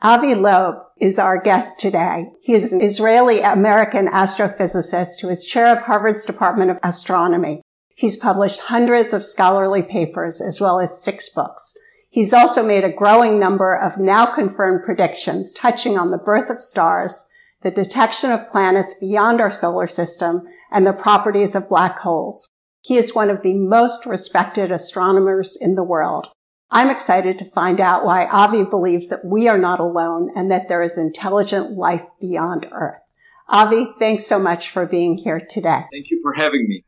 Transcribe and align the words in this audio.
Avi 0.00 0.36
Loeb 0.36 0.76
is 1.00 1.18
our 1.18 1.42
guest 1.42 1.80
today. 1.80 2.28
He 2.40 2.54
is 2.54 2.72
an 2.72 2.80
Israeli 2.80 3.40
American 3.40 4.06
astrophysicist 4.06 5.20
who 5.20 5.28
is 5.28 5.44
chair 5.44 5.72
of 5.72 5.82
Harvard's 5.82 6.24
Department 6.24 6.70
of 6.70 6.78
Astronomy. 6.84 7.62
He's 7.96 8.16
published 8.16 8.60
hundreds 8.60 9.12
of 9.12 9.26
scholarly 9.26 9.82
papers 9.82 10.40
as 10.40 10.60
well 10.60 10.78
as 10.78 11.02
six 11.02 11.28
books. 11.28 11.74
He's 12.10 12.32
also 12.32 12.64
made 12.64 12.84
a 12.84 12.92
growing 12.92 13.40
number 13.40 13.74
of 13.74 13.98
now 13.98 14.24
confirmed 14.24 14.84
predictions 14.84 15.50
touching 15.50 15.98
on 15.98 16.12
the 16.12 16.16
birth 16.16 16.48
of 16.48 16.62
stars, 16.62 17.26
the 17.62 17.72
detection 17.72 18.30
of 18.30 18.46
planets 18.46 18.94
beyond 19.00 19.40
our 19.40 19.50
solar 19.50 19.88
system, 19.88 20.42
and 20.70 20.86
the 20.86 20.92
properties 20.92 21.56
of 21.56 21.68
black 21.68 21.98
holes. 21.98 22.48
He 22.82 22.96
is 22.96 23.16
one 23.16 23.30
of 23.30 23.42
the 23.42 23.54
most 23.54 24.06
respected 24.06 24.70
astronomers 24.70 25.58
in 25.60 25.74
the 25.74 25.82
world. 25.82 26.28
I'm 26.70 26.90
excited 26.90 27.38
to 27.38 27.50
find 27.52 27.80
out 27.80 28.04
why 28.04 28.26
Avi 28.26 28.62
believes 28.64 29.08
that 29.08 29.24
we 29.24 29.48
are 29.48 29.56
not 29.56 29.80
alone 29.80 30.30
and 30.36 30.50
that 30.50 30.68
there 30.68 30.82
is 30.82 30.98
intelligent 30.98 31.72
life 31.72 32.04
beyond 32.20 32.66
Earth. 32.72 33.00
Avi, 33.48 33.94
thanks 33.98 34.26
so 34.26 34.38
much 34.38 34.68
for 34.68 34.84
being 34.84 35.16
here 35.16 35.40
today. 35.40 35.84
Thank 35.90 36.10
you 36.10 36.20
for 36.22 36.34
having 36.34 36.68
me. 36.68 36.84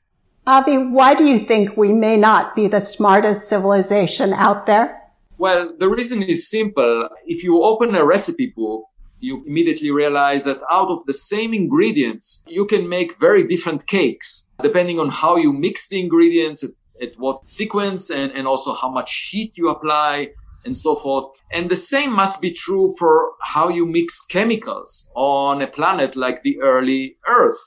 Avi, 0.47 0.77
why 0.77 1.15
do 1.15 1.25
you 1.25 1.39
think 1.39 1.77
we 1.79 1.93
may 1.93 2.19
not 2.19 2.55
be 2.55 2.69
the 2.69 2.81
smartest 2.81 3.49
civilization 3.49 4.35
out 4.35 4.67
there? 4.67 5.01
Well, 5.39 5.75
the 5.79 5.89
reason 5.89 6.23
is 6.23 6.51
simple. 6.51 7.09
If 7.25 7.43
you 7.43 7.63
open 7.63 7.95
a 7.95 8.05
recipe 8.05 8.53
book, 8.55 8.85
you 9.21 9.43
immediately 9.47 9.91
realize 9.91 10.45
that 10.45 10.63
out 10.71 10.89
of 10.89 11.07
the 11.07 11.15
same 11.15 11.55
ingredients, 11.55 12.45
you 12.47 12.67
can 12.67 12.89
make 12.89 13.19
very 13.19 13.47
different 13.47 13.87
cakes 13.87 14.51
depending 14.63 14.99
on 14.99 15.09
how 15.09 15.37
you 15.37 15.55
mix 15.55 15.89
the 15.89 16.01
ingredients, 16.01 16.65
at 17.01 17.19
what 17.19 17.47
sequence 17.47 18.11
and, 18.11 18.33
and 18.33 18.47
also 18.47 18.75
how 18.75 18.89
much 18.89 19.29
heat 19.31 19.57
you 19.57 19.71
apply 19.71 20.29
and 20.65 20.77
so 20.77 20.95
forth. 20.95 21.41
And 21.53 21.71
the 21.71 21.77
same 21.77 22.13
must 22.13 22.43
be 22.43 22.51
true 22.51 22.95
for 22.99 23.33
how 23.41 23.69
you 23.69 23.87
mix 23.87 24.25
chemicals 24.27 25.11
on 25.15 25.63
a 25.63 25.67
planet 25.67 26.17
like 26.17 26.43
the 26.43 26.61
early 26.61 27.17
Earth. 27.27 27.59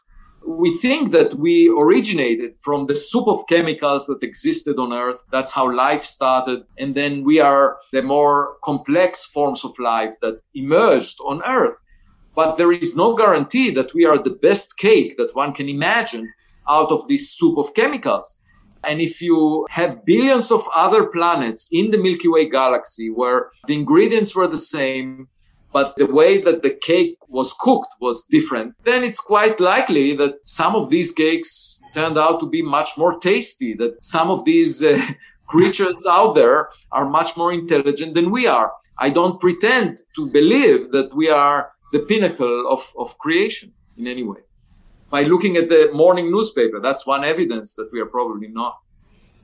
We 0.45 0.77
think 0.77 1.11
that 1.11 1.35
we 1.35 1.69
originated 1.69 2.53
from 2.55 2.87
the 2.87 2.95
soup 2.95 3.27
of 3.27 3.47
chemicals 3.47 4.07
that 4.07 4.21
existed 4.21 4.77
on 4.77 4.91
Earth. 4.91 5.23
That's 5.31 5.51
how 5.51 5.73
life 5.73 6.03
started. 6.03 6.65
And 6.77 6.95
then 6.95 7.23
we 7.23 7.39
are 7.39 7.77
the 7.93 8.01
more 8.03 8.57
complex 8.61 9.25
forms 9.25 9.63
of 9.63 9.79
life 9.79 10.15
that 10.21 10.41
emerged 10.53 11.17
on 11.25 11.41
Earth. 11.45 11.81
But 12.35 12.57
there 12.57 12.71
is 12.71 12.95
no 12.95 13.15
guarantee 13.15 13.69
that 13.71 13.93
we 13.93 14.05
are 14.05 14.17
the 14.17 14.37
best 14.41 14.77
cake 14.77 15.17
that 15.17 15.35
one 15.35 15.53
can 15.53 15.69
imagine 15.69 16.33
out 16.69 16.91
of 16.91 17.07
this 17.07 17.31
soup 17.31 17.57
of 17.57 17.73
chemicals. 17.73 18.42
And 18.83 19.01
if 19.01 19.21
you 19.21 19.65
have 19.69 20.05
billions 20.05 20.51
of 20.51 20.67
other 20.75 21.07
planets 21.07 21.67
in 21.71 21.91
the 21.91 21.97
Milky 21.97 22.27
Way 22.27 22.49
galaxy 22.49 23.09
where 23.09 23.49
the 23.67 23.75
ingredients 23.75 24.35
were 24.35 24.47
the 24.47 24.57
same, 24.57 25.27
but 25.71 25.95
the 25.95 26.05
way 26.05 26.39
that 26.41 26.61
the 26.61 26.69
cake 26.69 27.17
was 27.27 27.53
cooked 27.59 27.93
was 27.99 28.25
different, 28.25 28.75
then 28.83 29.03
it's 29.03 29.19
quite 29.19 29.59
likely 29.59 30.15
that 30.15 30.35
some 30.43 30.75
of 30.75 30.89
these 30.89 31.11
cakes 31.11 31.81
turned 31.93 32.17
out 32.17 32.39
to 32.41 32.47
be 32.47 32.61
much 32.61 32.91
more 32.97 33.17
tasty, 33.19 33.73
that 33.73 34.03
some 34.03 34.29
of 34.29 34.45
these 34.45 34.83
uh, 34.83 35.01
creatures 35.47 36.05
out 36.09 36.33
there 36.33 36.69
are 36.91 37.09
much 37.09 37.35
more 37.35 37.51
intelligent 37.51 38.13
than 38.13 38.31
we 38.31 38.45
are. 38.47 38.71
I 38.97 39.09
don't 39.09 39.39
pretend 39.39 39.97
to 40.15 40.27
believe 40.27 40.91
that 40.91 41.15
we 41.15 41.29
are 41.29 41.71
the 41.91 41.99
pinnacle 41.99 42.67
of, 42.69 42.93
of 42.97 43.17
creation 43.17 43.73
in 43.97 44.07
any 44.07 44.23
way 44.23 44.41
by 45.13 45.21
looking 45.21 45.57
at 45.57 45.69
the 45.69 45.91
morning 45.93 46.31
newspaper. 46.31 46.79
That's 46.79 47.05
one 47.05 47.23
evidence 47.23 47.75
that 47.75 47.87
we 47.93 47.99
are 48.01 48.07
probably 48.17 48.47
not. 48.47 48.79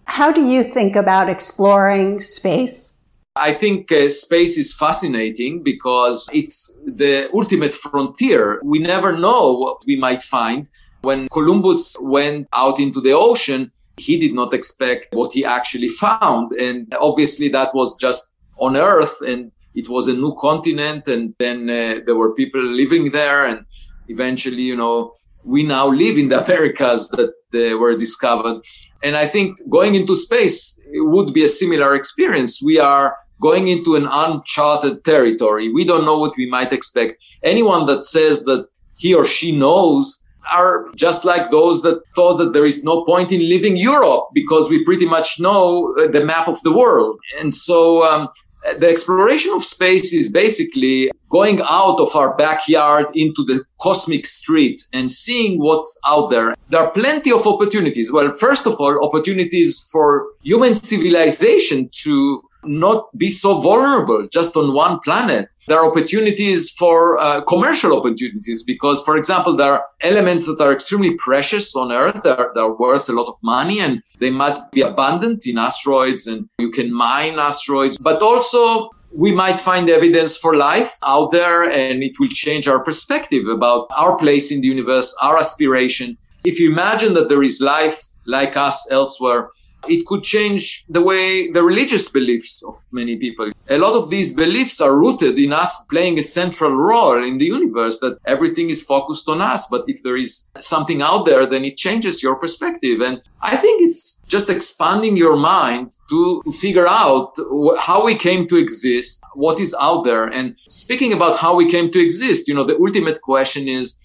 How 0.05 0.31
do 0.31 0.41
you 0.41 0.63
think 0.63 0.95
about 0.95 1.29
exploring 1.29 2.19
space? 2.19 3.03
I 3.35 3.53
think 3.53 3.91
uh, 3.91 4.09
space 4.09 4.57
is 4.57 4.73
fascinating 4.73 5.61
because 5.61 6.27
it's 6.33 6.75
the 6.83 7.29
ultimate 7.35 7.75
frontier. 7.75 8.59
We 8.63 8.79
never 8.79 9.15
know 9.25 9.53
what 9.53 9.77
we 9.85 9.95
might 9.95 10.23
find. 10.23 10.67
When 11.01 11.29
Columbus 11.29 11.95
went 12.01 12.47
out 12.51 12.79
into 12.79 12.99
the 12.99 13.13
ocean, 13.13 13.71
he 13.97 14.17
did 14.17 14.33
not 14.33 14.55
expect 14.55 15.09
what 15.13 15.33
he 15.33 15.45
actually 15.45 15.89
found. 15.89 16.51
And 16.53 16.91
obviously 16.99 17.47
that 17.49 17.75
was 17.75 17.95
just 17.95 18.33
on 18.57 18.75
Earth 18.75 19.21
and 19.21 19.51
it 19.75 19.87
was 19.87 20.07
a 20.07 20.13
new 20.13 20.33
continent. 20.41 21.07
And 21.07 21.35
then 21.37 21.69
uh, 21.69 21.99
there 22.07 22.15
were 22.15 22.33
people 22.33 22.63
living 22.63 23.11
there 23.11 23.45
and 23.45 23.65
eventually, 24.07 24.63
you 24.63 24.75
know, 24.75 25.13
we 25.43 25.63
now 25.63 25.87
live 25.87 26.17
in 26.17 26.29
the 26.29 26.43
Americas 26.43 27.09
that 27.09 27.31
uh, 27.53 27.77
were 27.77 27.95
discovered. 27.95 28.61
And 29.03 29.15
I 29.15 29.25
think 29.25 29.57
going 29.69 29.95
into 29.95 30.15
space 30.15 30.79
would 30.87 31.33
be 31.33 31.43
a 31.43 31.49
similar 31.49 31.95
experience. 31.95 32.61
We 32.61 32.79
are 32.79 33.17
going 33.41 33.69
into 33.69 33.95
an 33.95 34.07
uncharted 34.09 35.03
territory. 35.03 35.71
We 35.71 35.85
don't 35.85 36.05
know 36.05 36.19
what 36.19 36.35
we 36.37 36.49
might 36.49 36.73
expect. 36.73 37.23
Anyone 37.43 37.85
that 37.85 38.03
says 38.03 38.43
that 38.43 38.67
he 38.97 39.13
or 39.13 39.25
she 39.25 39.57
knows 39.57 40.25
are 40.51 40.87
just 40.95 41.25
like 41.25 41.51
those 41.51 41.81
that 41.83 42.01
thought 42.15 42.37
that 42.37 42.53
there 42.53 42.65
is 42.65 42.83
no 42.83 43.05
point 43.05 43.31
in 43.31 43.39
leaving 43.39 43.77
Europe 43.77 44.25
because 44.33 44.69
we 44.69 44.83
pretty 44.83 45.05
much 45.05 45.39
know 45.39 45.95
uh, 45.97 46.07
the 46.07 46.25
map 46.25 46.47
of 46.47 46.61
the 46.63 46.75
world. 46.75 47.17
And 47.39 47.53
so 47.53 48.03
um, 48.03 48.29
the 48.77 48.89
exploration 48.89 49.53
of 49.53 49.63
space 49.63 50.13
is 50.13 50.31
basically 50.31 51.11
going 51.29 51.61
out 51.61 51.99
of 51.99 52.15
our 52.15 52.35
backyard 52.35 53.05
into 53.13 53.43
the 53.45 53.63
cosmic 53.79 54.25
street 54.25 54.79
and 54.93 55.09
seeing 55.11 55.59
what's 55.59 55.99
out 56.05 56.29
there. 56.29 56.55
There 56.69 56.81
are 56.81 56.91
plenty 56.91 57.31
of 57.31 57.45
opportunities. 57.45 58.11
Well, 58.11 58.31
first 58.31 58.65
of 58.67 58.79
all, 58.79 59.03
opportunities 59.05 59.87
for 59.91 60.25
human 60.41 60.73
civilization 60.73 61.89
to 62.03 62.41
not 62.63 63.09
be 63.17 63.29
so 63.29 63.59
vulnerable 63.59 64.27
just 64.31 64.55
on 64.55 64.73
one 64.73 64.99
planet. 64.99 65.49
There 65.67 65.79
are 65.79 65.89
opportunities 65.89 66.69
for 66.69 67.17
uh, 67.19 67.41
commercial 67.41 67.97
opportunities 67.97 68.63
because, 68.63 69.01
for 69.01 69.15
example, 69.17 69.55
there 69.55 69.73
are 69.73 69.85
elements 70.01 70.45
that 70.47 70.59
are 70.61 70.71
extremely 70.71 71.15
precious 71.15 71.75
on 71.75 71.91
Earth. 71.91 72.21
They're, 72.23 72.51
they're 72.53 72.73
worth 72.73 73.09
a 73.09 73.13
lot 73.13 73.27
of 73.27 73.35
money 73.43 73.79
and 73.79 74.03
they 74.19 74.29
might 74.29 74.71
be 74.71 74.81
abundant 74.81 75.47
in 75.47 75.57
asteroids 75.57 76.27
and 76.27 76.49
you 76.57 76.69
can 76.69 76.93
mine 76.93 77.39
asteroids, 77.39 77.97
but 77.97 78.21
also 78.21 78.89
we 79.11 79.31
might 79.31 79.59
find 79.59 79.89
evidence 79.89 80.37
for 80.37 80.55
life 80.55 80.97
out 81.03 81.31
there 81.31 81.63
and 81.63 82.03
it 82.03 82.19
will 82.19 82.27
change 82.27 82.67
our 82.67 82.83
perspective 82.83 83.47
about 83.47 83.87
our 83.95 84.15
place 84.17 84.51
in 84.51 84.61
the 84.61 84.67
universe, 84.67 85.15
our 85.21 85.37
aspiration. 85.37 86.17
If 86.43 86.59
you 86.59 86.71
imagine 86.71 87.13
that 87.15 87.29
there 87.29 87.43
is 87.43 87.59
life 87.59 88.01
like 88.25 88.55
us 88.55 88.89
elsewhere, 88.91 89.49
it 89.87 90.05
could 90.05 90.23
change 90.23 90.85
the 90.89 91.01
way 91.01 91.51
the 91.51 91.63
religious 91.63 92.09
beliefs 92.09 92.63
of 92.67 92.75
many 92.91 93.17
people. 93.17 93.49
A 93.69 93.77
lot 93.77 93.93
of 93.93 94.09
these 94.09 94.33
beliefs 94.33 94.81
are 94.81 94.97
rooted 94.97 95.37
in 95.39 95.53
us 95.53 95.85
playing 95.85 96.19
a 96.19 96.23
central 96.23 96.71
role 96.71 97.23
in 97.23 97.37
the 97.37 97.45
universe, 97.45 97.99
that 97.99 98.17
everything 98.25 98.69
is 98.69 98.81
focused 98.81 99.29
on 99.29 99.41
us. 99.41 99.67
But 99.67 99.83
if 99.87 100.03
there 100.03 100.17
is 100.17 100.51
something 100.59 101.01
out 101.01 101.25
there, 101.25 101.45
then 101.45 101.65
it 101.65 101.77
changes 101.77 102.21
your 102.21 102.35
perspective. 102.35 103.01
And 103.01 103.21
I 103.41 103.55
think 103.57 103.81
it's 103.81 104.23
just 104.27 104.49
expanding 104.49 105.15
your 105.17 105.37
mind 105.37 105.91
to, 106.09 106.41
to 106.43 106.51
figure 106.51 106.87
out 106.87 107.35
how 107.79 108.03
we 108.03 108.15
came 108.15 108.47
to 108.47 108.57
exist, 108.57 109.23
what 109.33 109.59
is 109.59 109.75
out 109.79 110.03
there. 110.03 110.25
And 110.25 110.57
speaking 110.59 111.13
about 111.13 111.39
how 111.39 111.55
we 111.55 111.69
came 111.69 111.91
to 111.91 111.99
exist, 111.99 112.47
you 112.47 112.53
know, 112.53 112.63
the 112.63 112.77
ultimate 112.77 113.21
question 113.21 113.67
is, 113.67 113.99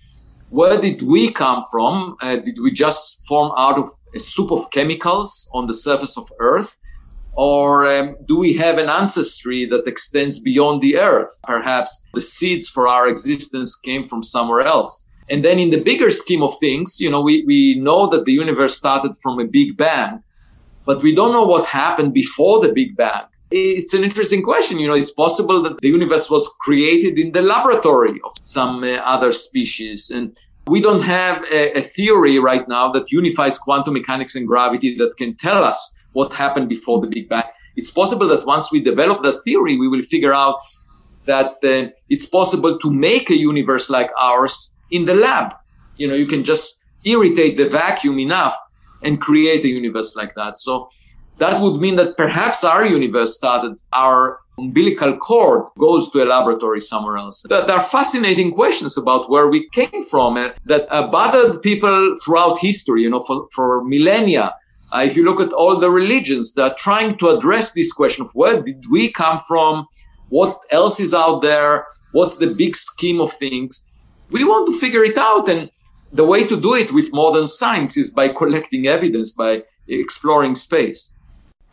where 0.55 0.81
did 0.81 1.03
we 1.03 1.33
come 1.33 1.65
from? 1.69 2.17
Uh, 2.23 2.37
did 2.37 2.59
we 2.63 2.71
just 2.71 3.27
form 3.27 3.51
out 3.59 3.77
of 3.77 3.87
a 4.15 4.21
soup 4.21 4.53
of 4.53 4.71
chemicals 4.71 5.51
on 5.53 5.67
the 5.67 5.75
surface 5.75 6.17
of 6.17 6.31
Earth? 6.39 6.79
Or 7.33 7.85
um, 7.89 8.17
do 8.29 8.39
we 8.39 8.53
have 8.55 8.79
an 8.79 8.89
ancestry 8.89 9.67
that 9.67 9.89
extends 9.89 10.39
beyond 10.39 10.81
the 10.81 10.97
Earth? 10.97 11.33
Perhaps 11.43 12.09
the 12.15 12.21
seeds 12.21 12.69
for 12.69 12.87
our 12.87 13.09
existence 13.09 13.75
came 13.75 14.05
from 14.05 14.23
somewhere 14.23 14.61
else. 14.61 15.09
And 15.29 15.45
then 15.45 15.59
in 15.59 15.71
the 15.71 15.83
bigger 15.83 16.11
scheme 16.13 16.45
of 16.45 16.53
things, 16.61 17.01
you 17.01 17.11
know, 17.11 17.21
we, 17.21 17.43
we 17.45 17.75
know 17.81 18.07
that 18.07 18.25
the 18.25 18.33
universe 18.33 18.77
started 18.77 19.17
from 19.21 19.41
a 19.41 19.47
big 19.47 19.77
bang, 19.77 20.23
but 20.87 21.03
we 21.03 21.17
don't 21.17 21.33
know 21.33 21.47
what 21.47 21.67
happened 21.67 22.15
before 22.15 22.61
the 22.61 22.73
big 22.73 22.97
bang 22.97 23.25
it's 23.55 23.95
an 23.95 24.03
interesting 24.03 24.43
question. 24.43 24.79
You 24.79 24.89
know, 24.89 24.95
it's 24.95 25.11
possible 25.13 25.63
that 25.63 25.81
the 25.81 25.89
universe 25.89 26.29
was 26.29 26.49
created 26.61 27.19
in 27.19 27.33
the 27.33 27.43
laboratory 27.43 28.21
of 28.25 28.33
some 28.41 28.83
uh, 28.83 28.97
other 29.05 29.31
species. 29.31 30.11
And 30.11 30.37
we 30.67 30.81
don't 30.81 31.03
have 31.03 31.45
a, 31.45 31.79
a, 31.79 31.83
theory 31.83 32.39
right 32.39 32.67
now 32.69 32.91
that 32.91 33.13
unifies 33.13 33.59
quantum 33.59 33.95
mechanics 33.95 34.35
and 34.35 34.47
gravity 34.47 34.97
that 34.97 35.17
can 35.17 35.37
tell 35.37 35.63
us 35.63 36.05
what 36.13 36.33
happened 36.33 36.69
before 36.69 37.01
the 37.01 37.07
Big 37.07 37.29
Bang. 37.29 37.45
It's 37.77 37.91
possible 37.91 38.27
that 38.29 38.47
once 38.47 38.73
we 38.73 38.81
develop 38.81 39.23
that 39.23 39.41
theory, 39.45 39.77
we 39.77 39.89
will 39.89 40.03
figure 40.03 40.33
out 40.33 40.59
that 41.27 41.53
uh, 41.63 41.91
it's 42.09 42.27
possible 42.27 42.79
to 42.79 42.91
make 42.91 43.31
a 43.31 43.37
universe 43.37 43.89
like 43.89 44.11
ours 44.19 44.77
in 44.91 45.05
the 45.05 45.15
lab. 45.15 45.55
You 45.97 46.09
know, 46.09 46.15
you 46.15 46.27
can 46.27 46.45
just 46.45 46.85
irritate 47.05 47.57
the 47.57 47.69
vacuum 47.69 48.19
enough 48.19 48.57
and 49.03 49.21
create 49.21 49.65
a 49.65 49.69
universe 49.69 50.17
like 50.17 50.35
that. 50.35 50.57
So 50.57 50.89
that 51.39 51.61
would 51.61 51.81
mean 51.81 51.97
that 51.97 52.17
perhaps 52.17 52.63
our 52.65 52.87
universe 52.87 53.37
started, 53.37 53.79
our 53.93 54.39
umbilical 54.57 55.17
cord 55.17 55.69
goes 55.79 56.09
to 56.11 56.23
a 56.23 56.27
laboratory 56.27 56.81
somewhere 56.81 57.17
else. 57.17 57.45
There 57.49 57.71
are 57.71 57.81
fascinating 57.81 58.53
questions 58.53 58.97
about 58.97 59.29
where 59.29 59.49
we 59.49 59.69
came 59.71 60.05
from 60.05 60.37
and 60.37 60.55
that 60.67 60.87
uh, 60.91 61.09
bothered 61.09 61.61
people 61.63 62.15
throughout 62.25 62.59
history, 62.59 63.03
you 63.03 63.11
know, 63.11 63.21
for, 63.21 63.49
for 63.53 63.85
millennia. 63.85 64.55
Uh, 64.93 65.01
if 65.01 65.17
you 65.17 65.25
look 65.25 65.41
at 65.41 65.53
all 65.53 65.79
the 65.79 65.91
religions 65.91 66.55
that 66.55 66.73
are 66.73 66.77
trying 66.79 67.17
to 67.19 67.29
address 67.31 67.73
this 67.73 67.93
question 67.93 68.25
of 68.25 68.31
where 68.35 68.63
did 68.63 68.85
we 68.93 69.11
come 69.11 69.41
from? 69.41 69.87
What 70.29 70.61
else 70.71 71.01
is 71.01 71.15
out 71.15 71.43
there? 71.43 71.87
What's 72.13 72.37
the 72.37 72.55
big 72.55 72.77
scheme 72.77 73.21
of 73.21 73.33
things? 73.33 73.87
We 74.31 74.45
want 74.45 74.73
to 74.73 74.79
figure 74.79 75.03
it 75.03 75.19
out. 75.19 75.49
And 75.49 75.71
the 76.13 76.25
way 76.25 76.47
to 76.47 76.61
do 76.61 76.75
it 76.75 76.93
with 76.93 77.13
modern 77.13 77.49
science 77.49 77.97
is 77.97 78.13
by 78.13 78.29
collecting 78.41 78.87
evidence, 78.87 79.33
by 79.33 79.65
exploring 79.89 80.55
space. 80.55 81.14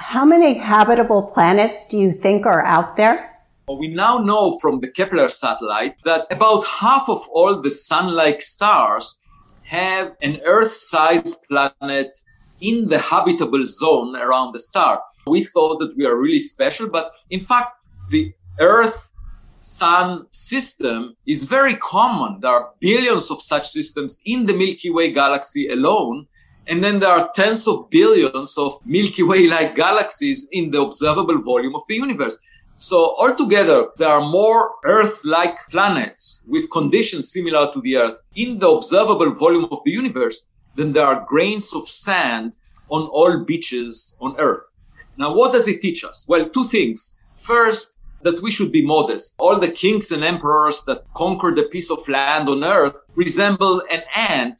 How 0.01 0.25
many 0.25 0.55
habitable 0.55 1.21
planets 1.21 1.85
do 1.85 1.97
you 1.97 2.11
think 2.11 2.47
are 2.47 2.65
out 2.65 2.95
there? 2.95 3.37
We 3.69 3.87
now 3.87 4.17
know 4.17 4.57
from 4.59 4.79
the 4.79 4.89
Kepler 4.89 5.29
satellite 5.29 6.01
that 6.03 6.25
about 6.31 6.65
half 6.65 7.07
of 7.07 7.21
all 7.31 7.61
the 7.61 7.69
sun 7.69 8.13
like 8.13 8.41
stars 8.41 9.21
have 9.61 10.15
an 10.21 10.41
Earth 10.43 10.73
sized 10.73 11.45
planet 11.47 12.13
in 12.59 12.89
the 12.89 12.97
habitable 12.97 13.65
zone 13.67 14.15
around 14.15 14.53
the 14.53 14.59
star. 14.59 15.01
We 15.27 15.43
thought 15.43 15.79
that 15.79 15.95
we 15.95 16.05
are 16.07 16.17
really 16.17 16.39
special, 16.39 16.89
but 16.89 17.13
in 17.29 17.39
fact, 17.39 17.71
the 18.09 18.33
Earth 18.59 19.13
sun 19.57 20.25
system 20.31 21.15
is 21.27 21.45
very 21.45 21.75
common. 21.75 22.39
There 22.41 22.51
are 22.51 22.71
billions 22.79 23.29
of 23.29 23.39
such 23.41 23.69
systems 23.69 24.19
in 24.25 24.47
the 24.47 24.53
Milky 24.53 24.89
Way 24.89 25.11
galaxy 25.11 25.67
alone. 25.69 26.27
And 26.67 26.83
then 26.83 26.99
there 26.99 27.09
are 27.09 27.29
tens 27.33 27.67
of 27.67 27.89
billions 27.89 28.57
of 28.57 28.73
Milky 28.85 29.23
Way 29.23 29.47
like 29.47 29.75
galaxies 29.85 30.47
in 30.51 30.71
the 30.71 30.81
observable 30.81 31.41
volume 31.41 31.75
of 31.75 31.81
the 31.87 31.95
universe. 31.95 32.39
So 32.77 33.15
altogether, 33.17 33.89
there 33.97 34.09
are 34.09 34.27
more 34.27 34.71
Earth-like 34.83 35.69
planets 35.69 36.45
with 36.47 36.71
conditions 36.71 37.31
similar 37.31 37.71
to 37.73 37.81
the 37.81 37.97
Earth 37.97 38.19
in 38.35 38.57
the 38.59 38.69
observable 38.69 39.33
volume 39.33 39.67
of 39.71 39.83
the 39.85 39.91
universe 39.91 40.47
than 40.75 40.93
there 40.93 41.05
are 41.05 41.25
grains 41.27 41.73
of 41.73 41.87
sand 41.87 42.57
on 42.89 43.07
all 43.09 43.43
beaches 43.43 44.17
on 44.19 44.35
Earth. 44.39 44.71
Now, 45.17 45.35
what 45.35 45.53
does 45.53 45.67
it 45.67 45.81
teach 45.81 46.03
us? 46.03 46.25
Well, 46.27 46.49
two 46.49 46.63
things. 46.63 47.21
First, 47.35 47.99
that 48.23 48.41
we 48.41 48.51
should 48.51 48.71
be 48.71 48.85
modest. 48.85 49.35
All 49.39 49.59
the 49.59 49.71
kings 49.71 50.11
and 50.11 50.23
emperors 50.23 50.83
that 50.85 51.05
conquered 51.13 51.57
a 51.59 51.63
piece 51.63 51.91
of 51.91 52.07
land 52.07 52.49
on 52.49 52.63
Earth 52.63 53.03
resemble 53.15 53.81
an 53.91 54.03
ant 54.15 54.59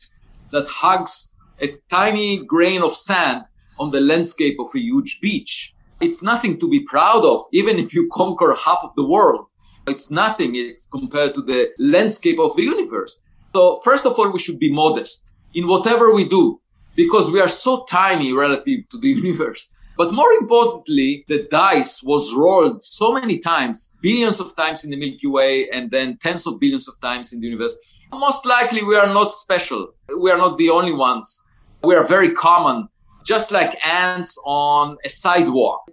that 0.51 0.67
hugs 0.67 1.30
a 1.61 1.77
tiny 1.89 2.43
grain 2.45 2.81
of 2.81 2.95
sand 2.95 3.43
on 3.79 3.91
the 3.91 4.01
landscape 4.01 4.57
of 4.59 4.69
a 4.75 4.79
huge 4.79 5.19
beach. 5.21 5.75
It's 5.99 6.23
nothing 6.23 6.59
to 6.59 6.67
be 6.67 6.81
proud 6.81 7.23
of, 7.23 7.41
even 7.53 7.77
if 7.77 7.93
you 7.93 8.09
conquer 8.11 8.53
half 8.53 8.79
of 8.83 8.93
the 8.95 9.05
world. 9.05 9.51
It's 9.87 10.11
nothing. 10.11 10.55
It's 10.55 10.87
compared 10.87 11.33
to 11.35 11.41
the 11.41 11.69
landscape 11.79 12.39
of 12.39 12.55
the 12.55 12.63
universe. 12.63 13.23
So 13.53 13.77
first 13.83 14.05
of 14.05 14.17
all, 14.17 14.31
we 14.31 14.39
should 14.39 14.59
be 14.59 14.71
modest 14.71 15.33
in 15.53 15.67
whatever 15.67 16.13
we 16.13 16.27
do 16.27 16.61
because 16.95 17.29
we 17.29 17.39
are 17.39 17.47
so 17.47 17.83
tiny 17.85 18.33
relative 18.33 18.87
to 18.89 18.99
the 18.99 19.09
universe. 19.23 19.73
But 19.97 20.13
more 20.13 20.31
importantly, 20.33 21.25
the 21.27 21.47
dice 21.51 22.01
was 22.01 22.33
rolled 22.33 22.81
so 22.81 23.13
many 23.13 23.37
times, 23.37 23.97
billions 24.01 24.39
of 24.39 24.55
times 24.55 24.83
in 24.83 24.89
the 24.89 24.97
Milky 24.97 25.27
Way, 25.27 25.69
and 25.69 25.91
then 25.91 26.17
tens 26.17 26.47
of 26.47 26.59
billions 26.59 26.87
of 26.87 26.99
times 27.01 27.33
in 27.33 27.41
the 27.41 27.47
universe. 27.47 27.75
Most 28.11 28.45
likely, 28.45 28.83
we 28.83 28.95
are 28.95 29.13
not 29.13 29.31
special. 29.31 29.93
We 30.17 30.31
are 30.31 30.37
not 30.37 30.57
the 30.57 30.69
only 30.69 30.93
ones 30.93 31.49
we 31.83 31.95
are 31.95 32.03
very 32.03 32.31
common, 32.31 32.87
just 33.25 33.51
like 33.51 33.75
ants 33.85 34.37
on 34.45 34.97
a 35.03 35.09
sidewalk. 35.09 35.89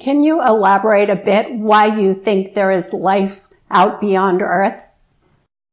Can 0.00 0.22
you 0.22 0.42
elaborate 0.42 1.10
a 1.10 1.16
bit 1.16 1.52
why 1.54 1.86
you 1.86 2.14
think 2.14 2.54
there 2.54 2.70
is 2.70 2.92
life 2.92 3.48
out 3.70 4.00
beyond 4.00 4.42
Earth? 4.42 4.84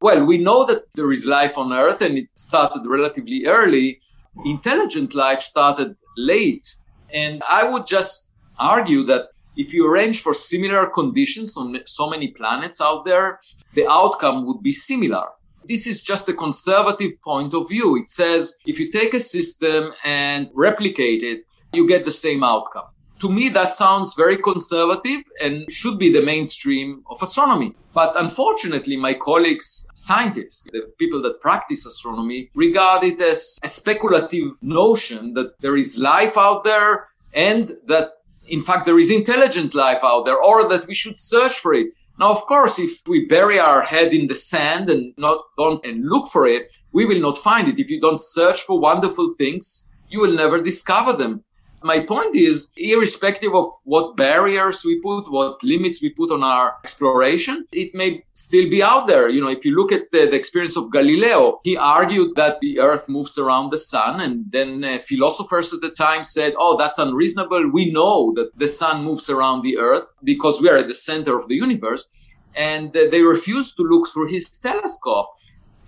Well, 0.02 0.26
we 0.26 0.38
know 0.38 0.66
that 0.66 0.92
there 0.96 1.12
is 1.12 1.26
life 1.26 1.58
on 1.58 1.74
Earth 1.74 2.02
and 2.02 2.18
it 2.18 2.28
started 2.34 2.86
relatively 2.86 3.46
early. 3.46 4.00
Intelligent 4.46 5.14
life 5.14 5.42
started 5.42 5.96
late. 6.18 6.76
And 7.14 7.44
I 7.50 7.64
would 7.64 7.88
just 7.88 8.34
argue 8.60 9.04
that 9.04 9.30
if 9.56 9.74
you 9.74 9.88
arrange 9.88 10.22
for 10.22 10.34
similar 10.34 10.88
conditions 10.88 11.58
on 11.58 11.80
so 11.86 12.10
many 12.10 12.30
planets 12.30 12.80
out 12.82 13.06
there, 13.06 13.40
the 13.74 13.88
outcome 13.90 14.46
would 14.46 14.64
be 14.64 14.72
similar. 14.72 15.26
This 15.68 15.88
is 15.88 16.02
just 16.02 16.28
a 16.30 16.34
conservative 16.34 17.22
point 17.22 17.54
of 17.54 17.70
view. 17.70 17.98
It 17.98 18.08
says 18.08 18.58
if 18.66 18.80
you 18.80 18.92
take 18.92 19.14
a 19.14 19.20
system 19.20 19.94
and 20.04 20.50
replicate 20.54 21.24
it, 21.24 21.46
you 21.74 21.88
get 21.88 22.06
the 22.06 22.12
same 22.12 22.44
outcome. 22.44 22.86
To 23.22 23.30
me, 23.30 23.50
that 23.50 23.72
sounds 23.72 24.16
very 24.16 24.38
conservative 24.38 25.22
and 25.40 25.72
should 25.72 26.00
be 26.00 26.12
the 26.12 26.24
mainstream 26.24 27.04
of 27.08 27.22
astronomy. 27.22 27.76
But 27.94 28.14
unfortunately, 28.16 28.98
my 28.98 29.14
colleagues, 29.14 29.88
scientists, 29.94 30.68
the 30.72 30.92
people 30.98 31.22
that 31.22 31.40
practice 31.40 31.86
astronomy, 31.86 32.50
regard 32.56 33.04
it 33.04 33.22
as 33.22 33.60
a 33.62 33.68
speculative 33.68 34.52
notion 34.64 35.36
that 35.36 35.60
there 35.62 35.78
is 35.78 36.00
life 36.00 36.36
out 36.36 36.64
there 36.64 37.10
and 37.34 37.78
that 37.86 38.10
in 38.48 38.64
fact 38.64 38.86
there 38.88 38.98
is 38.98 39.12
intelligent 39.12 39.76
life 39.76 40.04
out 40.04 40.26
there 40.26 40.42
or 40.42 40.68
that 40.68 40.88
we 40.88 40.96
should 40.96 41.18
search 41.18 41.54
for 41.54 41.76
it. 41.76 41.94
Now, 42.20 42.30
of 42.30 42.46
course, 42.46 42.78
if 42.78 43.02
we 43.08 43.26
bury 43.26 43.60
our 43.60 43.82
head 43.82 44.14
in 44.14 44.28
the 44.28 44.36
sand 44.36 44.90
and 44.90 45.14
not 45.18 45.40
and 45.58 46.08
look 46.08 46.32
for 46.32 46.46
it, 46.46 46.72
we 46.92 47.06
will 47.06 47.20
not 47.20 47.38
find 47.38 47.68
it. 47.68 47.80
If 47.80 47.90
you 47.90 48.00
don't 48.00 48.20
search 48.20 48.62
for 48.62 48.80
wonderful 48.80 49.34
things, 49.38 49.92
you 50.10 50.20
will 50.22 50.34
never 50.34 50.62
discover 50.62 51.14
them. 51.14 51.44
My 51.84 52.00
point 52.00 52.36
is, 52.36 52.72
irrespective 52.78 53.56
of 53.56 53.66
what 53.86 54.16
barriers 54.16 54.86
we 54.86 55.00
put, 55.02 55.32
what 55.32 55.64
limits 55.64 56.02
we 56.02 56.10
put 56.10 56.32
on 56.32 56.44
our 56.44 56.76
exploration, 56.84 57.66
it 57.72 57.96
may 57.96 58.24
still 58.34 58.70
be 58.70 58.84
out 58.84 59.08
there. 59.08 59.30
You 59.30 59.42
know, 59.42 59.50
if 59.50 59.66
you 59.66 59.76
look 59.76 59.92
at 59.92 60.12
the, 60.12 60.28
the 60.28 60.36
experience 60.36 60.78
of 60.78 60.92
Galileo, 60.92 61.58
he 61.64 61.78
argued 61.78 62.36
that 62.36 62.60
the 62.62 62.80
earth 62.80 63.10
moves 63.10 63.38
around 63.38 63.72
the 63.72 63.78
sun. 63.78 64.22
And 64.22 64.52
then 64.52 64.84
uh, 64.84 65.00
philosophers 65.00 65.74
at 65.74 65.82
the 65.82 65.90
time 65.90 66.24
said, 66.24 66.54
oh, 66.58 66.78
that's 66.78 67.00
unreasonable. 67.00 67.72
We 67.72 67.92
know 67.92 68.34
that 68.36 68.58
the 68.58 68.68
sun 68.68 69.04
moves 69.04 69.30
around 69.30 69.62
the 69.62 69.78
earth 69.78 70.16
because 70.24 70.62
we 70.62 70.70
are 70.70 70.78
at 70.78 70.88
the 70.88 70.94
center 70.94 71.36
of 71.36 71.48
the 71.48 71.56
universe. 71.56 72.12
And 72.56 72.96
uh, 72.96 73.08
they 73.10 73.24
refused 73.24 73.78
to 73.78 73.84
look 73.84 74.10
through 74.10 74.28
his 74.28 74.50
telescope 74.50 75.30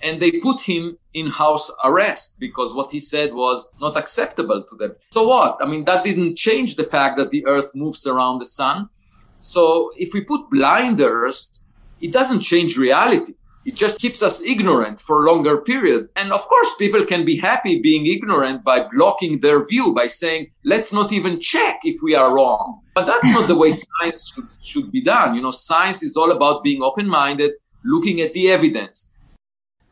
and 0.04 0.22
they 0.22 0.34
put 0.34 0.60
him 0.60 0.98
in 1.14 1.28
house 1.28 1.72
arrest 1.84 2.38
because 2.40 2.76
what 2.76 2.92
he 2.92 3.00
said 3.00 3.34
was 3.34 3.74
not 3.80 3.96
acceptable 3.96 4.64
to 4.70 4.76
them. 4.76 4.96
So 5.12 5.28
what? 5.28 5.58
I 5.62 5.66
mean, 5.66 5.86
that 5.86 6.04
didn't 6.04 6.38
change 6.38 6.76
the 6.76 6.84
fact 6.84 7.18
that 7.18 7.32
the 7.32 7.46
earth 7.48 7.72
moves 7.74 8.06
around 8.06 8.40
the 8.40 8.46
sun. 8.46 8.90
So 9.38 9.92
if 9.98 10.14
we 10.14 10.22
put 10.22 10.50
blinders, 10.50 11.68
it 12.02 12.12
doesn't 12.12 12.42
change 12.42 12.78
reality. 12.78 13.34
It 13.66 13.76
just 13.76 13.98
keeps 13.98 14.22
us 14.22 14.42
ignorant 14.42 15.00
for 15.00 15.24
a 15.24 15.32
longer 15.32 15.58
period. 15.62 16.10
And 16.18 16.34
of 16.34 16.42
course, 16.42 16.76
people 16.76 17.06
can 17.06 17.24
be 17.24 17.38
happy 17.38 17.80
being 17.80 18.06
ignorant 18.06 18.66
by 18.66 18.88
blocking 18.92 19.40
their 19.40 19.66
view 19.66 19.94
by 19.94 20.08
saying, 20.08 20.52
let's 20.66 20.92
not 20.92 21.14
even 21.14 21.40
check 21.40 21.80
if 21.86 22.02
we 22.04 22.14
are 22.14 22.36
wrong. 22.36 22.82
But 22.94 23.06
that's 23.06 23.26
not 23.28 23.48
the 23.48 23.56
way 23.56 23.72
science 24.00 24.34
should, 24.36 24.48
should 24.62 24.92
be 24.92 25.02
done. 25.02 25.36
You 25.36 25.42
know, 25.42 25.52
science 25.52 26.04
is 26.04 26.18
all 26.18 26.32
about 26.34 26.62
being 26.62 26.82
open 26.84 27.08
minded, 27.08 27.54
looking 27.86 28.20
at 28.20 28.34
the 28.34 28.50
evidence 28.50 29.13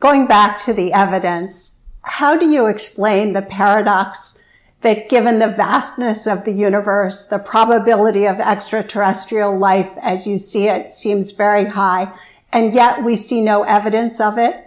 Going 0.02 0.26
back 0.26 0.58
to 0.64 0.72
the 0.72 0.92
evidence, 0.92 1.86
how 2.02 2.36
do 2.36 2.44
you 2.44 2.66
explain 2.66 3.34
the 3.34 3.42
paradox 3.42 4.42
that 4.80 5.08
given 5.08 5.38
the 5.38 5.46
vastness 5.46 6.26
of 6.26 6.44
the 6.44 6.50
universe, 6.50 7.26
the 7.26 7.38
probability 7.38 8.26
of 8.26 8.40
extraterrestrial 8.40 9.56
life 9.56 9.92
as 10.02 10.26
you 10.26 10.38
see 10.38 10.66
it 10.66 10.90
seems 10.90 11.30
very 11.30 11.66
high, 11.66 12.12
and 12.52 12.74
yet 12.74 13.04
we 13.04 13.14
see 13.14 13.40
no 13.40 13.62
evidence 13.62 14.20
of 14.20 14.38
it? 14.38 14.61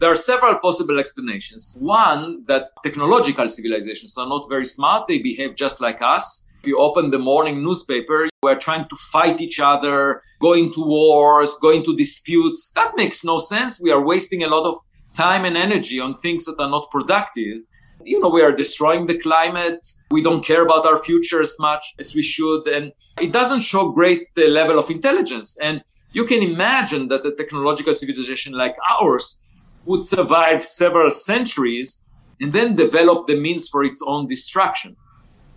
There 0.00 0.10
are 0.10 0.16
several 0.16 0.56
possible 0.60 0.98
explanations. 0.98 1.76
One, 1.78 2.42
that 2.46 2.70
technological 2.82 3.50
civilizations 3.50 4.16
are 4.16 4.26
not 4.26 4.46
very 4.48 4.64
smart. 4.64 5.06
They 5.06 5.18
behave 5.18 5.56
just 5.56 5.78
like 5.78 6.00
us. 6.00 6.48
If 6.60 6.68
you 6.68 6.78
open 6.78 7.10
the 7.10 7.18
morning 7.18 7.62
newspaper, 7.62 8.30
we're 8.42 8.58
trying 8.58 8.88
to 8.88 8.96
fight 8.96 9.42
each 9.42 9.60
other, 9.60 10.22
going 10.40 10.72
to 10.72 10.80
wars, 10.80 11.54
going 11.60 11.84
to 11.84 11.94
disputes. 11.94 12.72
That 12.74 12.92
makes 12.96 13.22
no 13.24 13.38
sense. 13.38 13.78
We 13.78 13.90
are 13.90 14.02
wasting 14.02 14.42
a 14.42 14.48
lot 14.48 14.64
of 14.66 14.76
time 15.12 15.44
and 15.44 15.54
energy 15.54 16.00
on 16.00 16.14
things 16.14 16.46
that 16.46 16.58
are 16.58 16.70
not 16.70 16.90
productive. 16.90 17.58
You 18.02 18.20
know, 18.20 18.30
we 18.30 18.40
are 18.40 18.52
destroying 18.52 19.06
the 19.06 19.18
climate. 19.18 19.86
We 20.10 20.22
don't 20.22 20.42
care 20.42 20.62
about 20.62 20.86
our 20.86 20.96
future 20.96 21.42
as 21.42 21.56
much 21.60 21.84
as 21.98 22.14
we 22.14 22.22
should. 22.22 22.66
And 22.68 22.92
it 23.20 23.32
doesn't 23.32 23.60
show 23.60 23.90
great 23.90 24.28
uh, 24.38 24.46
level 24.46 24.78
of 24.78 24.88
intelligence. 24.88 25.58
And 25.60 25.84
you 26.14 26.24
can 26.24 26.42
imagine 26.42 27.08
that 27.08 27.26
a 27.26 27.32
technological 27.32 27.92
civilization 27.92 28.54
like 28.54 28.76
ours 28.90 29.42
would 29.84 30.02
survive 30.02 30.64
several 30.64 31.10
centuries 31.10 32.04
and 32.40 32.52
then 32.52 32.76
develop 32.76 33.26
the 33.26 33.36
means 33.36 33.68
for 33.68 33.84
its 33.84 34.02
own 34.06 34.26
destruction. 34.26 34.96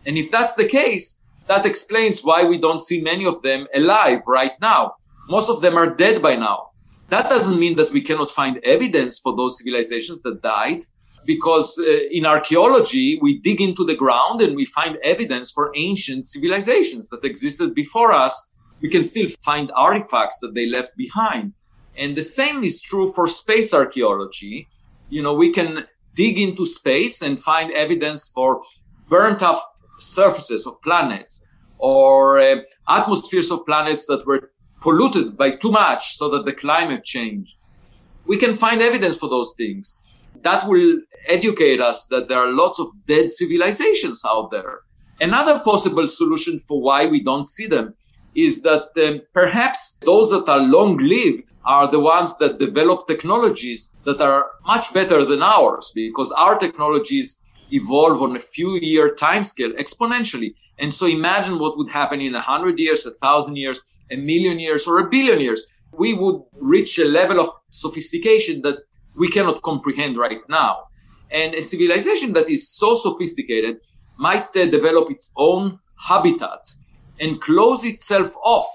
And 0.05 0.17
if 0.17 0.31
that's 0.31 0.55
the 0.55 0.67
case, 0.67 1.21
that 1.47 1.65
explains 1.65 2.23
why 2.23 2.43
we 2.43 2.57
don't 2.57 2.81
see 2.81 3.01
many 3.01 3.25
of 3.25 3.41
them 3.41 3.67
alive 3.73 4.21
right 4.27 4.53
now. 4.61 4.95
Most 5.29 5.49
of 5.49 5.61
them 5.61 5.77
are 5.77 5.93
dead 5.93 6.21
by 6.21 6.35
now. 6.35 6.71
That 7.09 7.29
doesn't 7.29 7.59
mean 7.59 7.75
that 7.77 7.91
we 7.91 8.01
cannot 8.01 8.29
find 8.29 8.59
evidence 8.63 9.19
for 9.19 9.35
those 9.35 9.57
civilizations 9.57 10.21
that 10.23 10.41
died 10.41 10.83
because 11.25 11.79
uh, 11.79 11.91
in 12.11 12.25
archaeology, 12.25 13.17
we 13.21 13.39
dig 13.39 13.61
into 13.61 13.85
the 13.85 13.95
ground 13.95 14.41
and 14.41 14.55
we 14.55 14.65
find 14.65 14.97
evidence 15.03 15.51
for 15.51 15.71
ancient 15.75 16.25
civilizations 16.25 17.09
that 17.09 17.23
existed 17.23 17.73
before 17.73 18.11
us. 18.11 18.55
We 18.81 18.89
can 18.89 19.03
still 19.03 19.27
find 19.41 19.71
artifacts 19.75 20.39
that 20.39 20.53
they 20.53 20.67
left 20.67 20.97
behind. 20.97 21.53
And 21.97 22.15
the 22.17 22.21
same 22.21 22.63
is 22.63 22.81
true 22.81 23.11
for 23.11 23.27
space 23.27 23.73
archaeology. 23.73 24.67
You 25.09 25.21
know, 25.21 25.33
we 25.33 25.51
can 25.51 25.85
dig 26.15 26.39
into 26.39 26.65
space 26.65 27.21
and 27.21 27.41
find 27.41 27.71
evidence 27.71 28.31
for 28.33 28.61
burnt 29.09 29.43
up 29.43 29.75
surfaces 29.99 30.65
of 30.65 30.81
planets 30.81 31.47
or 31.77 32.39
uh, 32.39 32.57
atmospheres 32.87 33.51
of 33.51 33.65
planets 33.65 34.05
that 34.07 34.25
were 34.25 34.51
polluted 34.81 35.37
by 35.37 35.51
too 35.51 35.71
much 35.71 36.15
so 36.15 36.29
that 36.29 36.45
the 36.45 36.53
climate 36.53 37.03
changed. 37.03 37.57
We 38.25 38.37
can 38.37 38.53
find 38.53 38.81
evidence 38.81 39.17
for 39.17 39.29
those 39.29 39.53
things. 39.55 39.99
That 40.41 40.67
will 40.67 41.01
educate 41.27 41.79
us 41.79 42.07
that 42.07 42.27
there 42.27 42.39
are 42.39 42.51
lots 42.51 42.79
of 42.79 42.87
dead 43.05 43.31
civilizations 43.31 44.23
out 44.27 44.51
there. 44.51 44.79
Another 45.21 45.59
possible 45.59 46.05
solution 46.07 46.59
for 46.59 46.81
why 46.81 47.05
we 47.05 47.23
don't 47.23 47.45
see 47.45 47.67
them 47.67 47.95
is 48.35 48.63
that 48.63 48.89
um, 49.05 49.21
perhaps 49.33 49.99
those 49.99 50.31
that 50.31 50.49
are 50.49 50.59
long 50.59 50.97
lived 50.97 51.53
are 51.65 51.89
the 51.89 51.99
ones 51.99 52.37
that 52.37 52.59
develop 52.59 53.07
technologies 53.07 53.93
that 54.05 54.21
are 54.21 54.47
much 54.65 54.93
better 54.93 55.23
than 55.25 55.41
ours 55.41 55.91
because 55.93 56.31
our 56.31 56.57
technologies 56.57 57.43
evolve 57.71 58.21
on 58.21 58.35
a 58.35 58.39
few 58.39 58.79
year 58.81 59.09
timescale 59.09 59.77
exponentially. 59.79 60.55
And 60.79 60.91
so 60.91 61.05
imagine 61.05 61.59
what 61.59 61.77
would 61.77 61.89
happen 61.89 62.21
in 62.21 62.35
a 62.35 62.41
hundred 62.41 62.79
years, 62.79 63.05
a 63.05 63.11
thousand 63.11 63.55
years, 63.55 63.81
a 64.11 64.15
million 64.15 64.59
years, 64.59 64.87
or 64.87 64.99
a 64.99 65.09
billion 65.09 65.39
years. 65.39 65.63
We 65.91 66.13
would 66.13 66.41
reach 66.59 66.97
a 66.97 67.05
level 67.05 67.39
of 67.39 67.49
sophistication 67.69 68.61
that 68.63 68.79
we 69.15 69.29
cannot 69.29 69.61
comprehend 69.61 70.17
right 70.17 70.39
now. 70.49 70.87
And 71.29 71.53
a 71.53 71.61
civilization 71.61 72.33
that 72.33 72.49
is 72.49 72.67
so 72.69 72.95
sophisticated 72.95 73.77
might 74.17 74.55
uh, 74.55 74.65
develop 74.67 75.09
its 75.11 75.31
own 75.37 75.79
habitat 76.07 76.63
and 77.19 77.41
close 77.41 77.83
itself 77.83 78.35
off, 78.43 78.67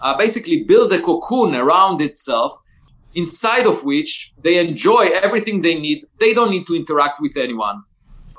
uh, 0.00 0.16
basically 0.16 0.64
build 0.64 0.92
a 0.92 1.00
cocoon 1.00 1.54
around 1.54 2.00
itself, 2.00 2.58
inside 3.14 3.66
of 3.66 3.84
which 3.84 4.32
they 4.42 4.58
enjoy 4.58 5.08
everything 5.22 5.62
they 5.62 5.78
need. 5.80 6.06
They 6.18 6.34
don't 6.34 6.50
need 6.50 6.66
to 6.66 6.74
interact 6.74 7.20
with 7.20 7.36
anyone. 7.36 7.82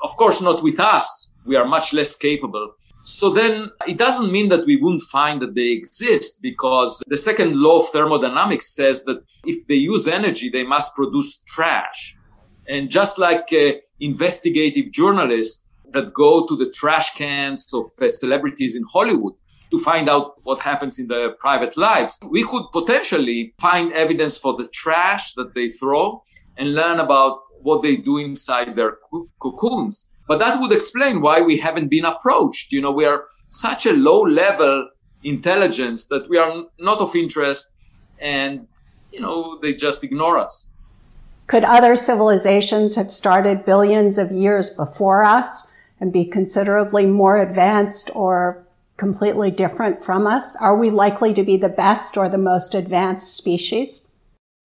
Of 0.02 0.16
course, 0.16 0.40
not 0.40 0.62
with 0.62 0.80
us. 0.80 1.32
We 1.44 1.56
are 1.56 1.66
much 1.66 1.92
less 1.92 2.16
capable. 2.16 2.74
So 3.02 3.30
then 3.30 3.70
it 3.86 3.96
doesn't 3.96 4.30
mean 4.30 4.50
that 4.50 4.66
we 4.66 4.76
wouldn't 4.76 5.02
find 5.02 5.40
that 5.42 5.54
they 5.54 5.72
exist 5.72 6.40
because 6.42 7.02
the 7.06 7.16
second 7.16 7.60
law 7.60 7.80
of 7.80 7.88
thermodynamics 7.88 8.74
says 8.74 9.04
that 9.04 9.22
if 9.44 9.66
they 9.66 9.74
use 9.74 10.06
energy, 10.06 10.50
they 10.50 10.64
must 10.64 10.94
produce 10.94 11.42
trash. 11.42 12.16
And 12.68 12.90
just 12.90 13.18
like 13.18 13.52
uh, 13.52 13.72
investigative 13.98 14.92
journalists 14.92 15.66
that 15.92 16.14
go 16.14 16.46
to 16.46 16.56
the 16.56 16.70
trash 16.70 17.14
cans 17.14 17.72
of 17.74 17.86
uh, 18.00 18.08
celebrities 18.08 18.76
in 18.76 18.84
Hollywood 18.92 19.34
to 19.70 19.78
find 19.78 20.08
out 20.08 20.34
what 20.42 20.60
happens 20.60 20.98
in 20.98 21.06
their 21.08 21.30
private 21.32 21.76
lives. 21.76 22.18
We 22.28 22.44
could 22.44 22.64
potentially 22.72 23.54
find 23.58 23.92
evidence 23.92 24.36
for 24.36 24.56
the 24.56 24.68
trash 24.72 25.34
that 25.34 25.54
they 25.54 25.68
throw 25.68 26.24
and 26.56 26.74
learn 26.74 26.98
about 26.98 27.40
what 27.62 27.82
they 27.82 27.96
do 27.96 28.18
inside 28.18 28.74
their 28.74 28.98
cocoons. 29.40 30.12
But 30.26 30.38
that 30.38 30.60
would 30.60 30.72
explain 30.72 31.20
why 31.20 31.40
we 31.40 31.58
haven't 31.58 31.88
been 31.88 32.04
approached. 32.04 32.72
You 32.72 32.80
know, 32.80 32.92
we 32.92 33.04
are 33.04 33.24
such 33.48 33.86
a 33.86 33.92
low 33.92 34.22
level 34.22 34.88
intelligence 35.22 36.06
that 36.06 36.28
we 36.28 36.38
are 36.38 36.64
not 36.78 36.98
of 36.98 37.14
interest 37.14 37.74
and, 38.18 38.66
you 39.12 39.20
know, 39.20 39.58
they 39.60 39.74
just 39.74 40.02
ignore 40.04 40.38
us. 40.38 40.72
Could 41.46 41.64
other 41.64 41.96
civilizations 41.96 42.94
have 42.96 43.10
started 43.10 43.64
billions 43.64 44.18
of 44.18 44.30
years 44.30 44.70
before 44.70 45.24
us 45.24 45.72
and 46.00 46.12
be 46.12 46.24
considerably 46.24 47.06
more 47.06 47.36
advanced 47.36 48.10
or 48.14 48.66
completely 48.96 49.50
different 49.50 50.04
from 50.04 50.26
us? 50.26 50.56
Are 50.56 50.76
we 50.76 50.90
likely 50.90 51.32
to 51.34 51.42
be 51.42 51.56
the 51.56 51.68
best 51.68 52.16
or 52.16 52.28
the 52.28 52.38
most 52.38 52.74
advanced 52.74 53.36
species? 53.36 54.12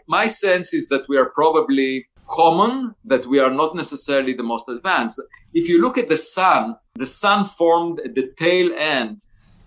My 0.07 0.27
sense 0.27 0.73
is 0.73 0.87
that 0.89 1.07
we 1.09 1.17
are 1.17 1.29
probably 1.29 2.07
common, 2.27 2.95
that 3.05 3.25
we 3.27 3.39
are 3.39 3.49
not 3.49 3.75
necessarily 3.75 4.33
the 4.33 4.43
most 4.43 4.67
advanced. 4.69 5.21
If 5.53 5.69
you 5.69 5.81
look 5.81 5.97
at 5.97 6.09
the 6.09 6.17
sun, 6.17 6.75
the 6.95 7.05
sun 7.05 7.45
formed 7.45 7.99
at 8.01 8.15
the 8.15 8.31
tail 8.37 8.71
end 8.75 9.19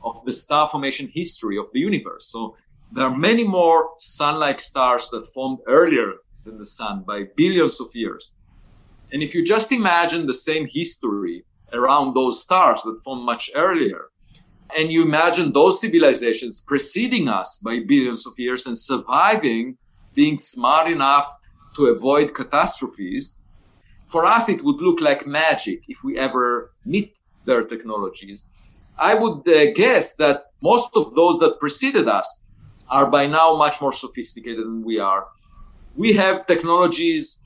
of 0.03 0.25
the 0.25 0.33
star 0.33 0.69
formation 0.69 1.09
history 1.13 1.59
of 1.59 1.67
the 1.73 1.81
universe. 1.81 2.27
So 2.31 2.57
there 2.93 3.05
are 3.05 3.17
many 3.17 3.45
more 3.45 3.91
sun-like 3.99 4.61
stars 4.61 5.11
that 5.11 5.27
formed 5.27 5.59
earlier 5.67 6.15
than 6.45 6.59
the 6.59 6.65
sun 6.65 7.05
by 7.07 7.25
billions 7.37 7.81
of 7.81 7.89
years. 7.95 8.35
And 9.13 9.23
if 9.23 9.35
you 9.35 9.45
just 9.45 9.73
imagine 9.73 10.27
the 10.27 10.35
same 10.35 10.67
history 10.67 11.45
around 11.73 12.15
those 12.15 12.43
stars 12.43 12.83
that 12.83 13.01
formed 13.05 13.25
much 13.25 13.51
earlier. 13.55 14.07
And 14.77 14.93
you 14.93 15.05
imagine 15.05 15.53
those 15.53 15.81
civilizations 15.81 16.61
preceding 16.61 17.29
us 17.29 17.59
by 17.65 17.81
billions 17.81 18.27
of 18.27 18.35
years 18.39 18.67
and 18.67 18.77
surviving, 18.77 19.79
being 20.15 20.39
smart 20.39 20.91
enough 20.91 21.27
to 21.77 21.87
avoid 21.87 22.35
catastrophes. 22.35 23.41
For 24.07 24.25
us, 24.25 24.49
it 24.49 24.63
would 24.65 24.81
look 24.83 25.01
like 25.01 25.27
magic 25.27 25.83
if 25.89 25.99
we 26.05 26.19
ever 26.19 26.73
meet 26.85 27.17
their 27.45 27.65
technologies. 27.65 28.47
I 28.99 29.15
would 29.15 29.49
uh, 29.49 29.73
guess 29.73 30.17
that 30.17 30.47
most 30.61 30.91
of 30.97 31.15
those 31.15 31.39
that 31.39 31.61
preceded 31.61 32.09
us 32.09 32.45
are 32.91 33.11
by 33.11 33.27
now 33.27 33.57
much 33.57 33.81
more 33.81 33.93
sophisticated 33.93 34.65
than 34.65 34.83
we 34.83 34.99
are. 34.99 35.29
We 35.97 36.15
have 36.15 36.47
technologies, 36.47 37.43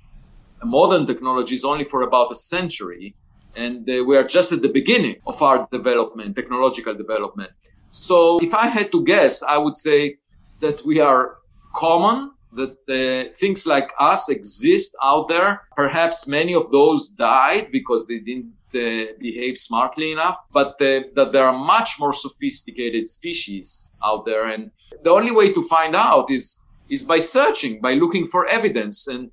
modern 0.64 1.07
technologies, 1.07 1.64
only 1.64 1.85
for 1.85 2.02
about 2.02 2.31
a 2.31 2.35
century 2.35 3.14
and 3.54 3.88
uh, 3.88 4.04
we 4.04 4.16
are 4.16 4.25
just 4.25 4.52
at 4.52 4.62
the 4.62 4.68
beginning 4.68 5.16
of 5.26 5.42
our 5.42 5.68
development, 5.71 6.37
technological 6.37 6.94
development. 6.94 7.50
So 7.90 8.38
if 8.40 8.54
I 8.54 8.66
had 8.68 8.90
to 8.92 9.04
guess, 9.04 9.42
I 9.42 9.59
would 9.59 9.75
say 9.75 10.16
that 10.61 10.85
we 10.85 11.00
are 11.00 11.38
common, 11.75 12.32
that 12.52 12.76
uh, 12.88 13.32
things 13.35 13.66
like 13.66 13.90
us 13.99 14.28
exist 14.28 14.97
out 15.02 15.28
there. 15.28 15.62
Perhaps 15.76 16.26
many 16.26 16.54
of 16.54 16.71
those 16.71 17.09
died 17.09 17.71
because 17.73 18.06
they 18.06 18.18
didn't 18.18 18.52
uh, 18.75 19.12
behave 19.18 19.56
smartly 19.56 20.12
enough, 20.12 20.38
but 20.52 20.80
uh, 20.80 21.00
that 21.14 21.30
there 21.32 21.47
are 21.47 21.59
much 21.59 21.97
more 21.99 22.12
sophisticated 22.12 23.06
species 23.06 23.92
out 24.04 24.25
there. 24.25 24.49
And 24.49 24.71
the 25.02 25.11
only 25.11 25.32
way 25.32 25.52
to 25.52 25.62
find 25.62 25.94
out 25.94 26.30
is, 26.30 26.64
is 26.88 27.04
by 27.04 27.18
searching, 27.18 27.80
by 27.80 27.94
looking 27.94 28.26
for 28.26 28.47
evidence 28.47 29.09
and 29.09 29.30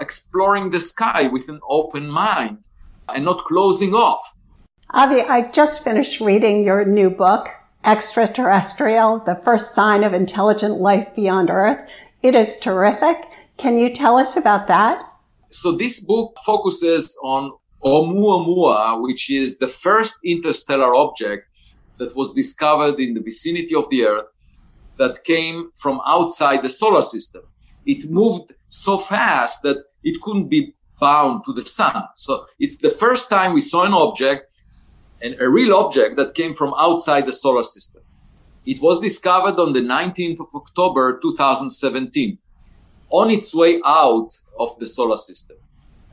exploring 0.00 0.70
the 0.70 0.80
sky 0.80 1.26
with 1.26 1.48
an 1.48 1.60
open 1.68 2.08
mind 2.08 2.58
and 3.14 3.24
not 3.24 3.44
closing 3.44 3.94
off. 3.94 4.20
Avi, 4.92 5.22
I 5.22 5.48
just 5.50 5.84
finished 5.84 6.20
reading 6.20 6.64
your 6.64 6.84
new 6.84 7.10
book, 7.10 7.48
Extraterrestrial, 7.84 9.20
the 9.20 9.36
first 9.36 9.74
sign 9.74 10.04
of 10.04 10.12
intelligent 10.12 10.80
life 10.80 11.14
beyond 11.14 11.48
Earth. 11.48 11.90
It 12.22 12.34
is 12.34 12.58
terrific. 12.58 13.16
Can 13.56 13.78
you 13.78 13.90
tell 13.92 14.18
us 14.18 14.36
about 14.36 14.66
that? 14.66 15.02
So 15.50 15.72
this 15.72 16.00
book 16.00 16.36
focuses 16.44 17.16
on 17.22 17.52
Oumuamua, 17.84 19.02
which 19.02 19.30
is 19.30 19.58
the 19.58 19.68
first 19.68 20.18
interstellar 20.24 20.94
object 20.94 21.46
that 21.98 22.16
was 22.16 22.32
discovered 22.34 22.98
in 23.00 23.14
the 23.14 23.20
vicinity 23.20 23.74
of 23.74 23.88
the 23.90 24.06
Earth 24.06 24.26
that 24.98 25.24
came 25.24 25.70
from 25.74 26.00
outside 26.06 26.62
the 26.62 26.68
solar 26.68 27.02
system. 27.02 27.42
It 27.86 28.10
moved 28.10 28.52
so 28.68 28.98
fast 28.98 29.62
that 29.62 29.78
it 30.02 30.20
couldn't 30.20 30.48
be 30.48 30.74
bound 31.00 31.44
to 31.46 31.52
the 31.52 31.62
sun. 31.62 32.04
So 32.14 32.46
it's 32.58 32.76
the 32.76 32.90
first 32.90 33.30
time 33.30 33.52
we 33.52 33.60
saw 33.60 33.84
an 33.84 33.94
object 33.94 34.52
and 35.22 35.36
a 35.40 35.48
real 35.48 35.74
object 35.74 36.16
that 36.16 36.34
came 36.34 36.54
from 36.54 36.74
outside 36.78 37.26
the 37.26 37.32
solar 37.32 37.62
system. 37.62 38.02
It 38.66 38.80
was 38.80 39.00
discovered 39.00 39.58
on 39.58 39.72
the 39.72 39.80
19th 39.80 40.40
of 40.40 40.48
October 40.54 41.18
2017 41.20 42.38
on 43.10 43.30
its 43.30 43.54
way 43.54 43.80
out 43.84 44.30
of 44.58 44.78
the 44.78 44.86
solar 44.86 45.16
system. 45.16 45.56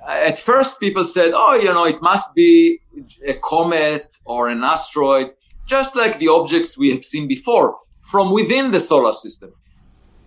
At 0.07 0.39
first, 0.39 0.79
people 0.79 1.03
said, 1.03 1.31
oh, 1.35 1.55
you 1.55 1.65
know, 1.65 1.85
it 1.85 2.01
must 2.01 2.33
be 2.33 2.79
a 3.25 3.33
comet 3.33 4.15
or 4.25 4.47
an 4.47 4.63
asteroid, 4.63 5.31
just 5.65 5.95
like 5.95 6.17
the 6.17 6.29
objects 6.29 6.77
we 6.77 6.89
have 6.91 7.03
seen 7.03 7.27
before 7.27 7.77
from 8.01 8.31
within 8.31 8.71
the 8.71 8.79
solar 8.79 9.11
system. 9.11 9.51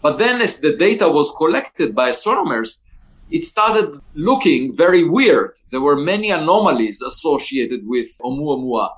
But 0.03 0.19
then, 0.19 0.41
as 0.41 0.61
the 0.61 0.77
data 0.77 1.09
was 1.09 1.35
collected 1.37 1.95
by 1.95 2.11
astronomers, 2.11 2.85
it 3.31 3.45
started 3.45 4.01
looking 4.15 4.77
very 4.77 5.05
weird. 5.05 5.53
There 5.71 5.81
were 5.81 5.97
many 5.97 6.31
anomalies 6.31 7.01
associated 7.01 7.83
with 7.85 8.09
Oumuamua. 8.23 8.91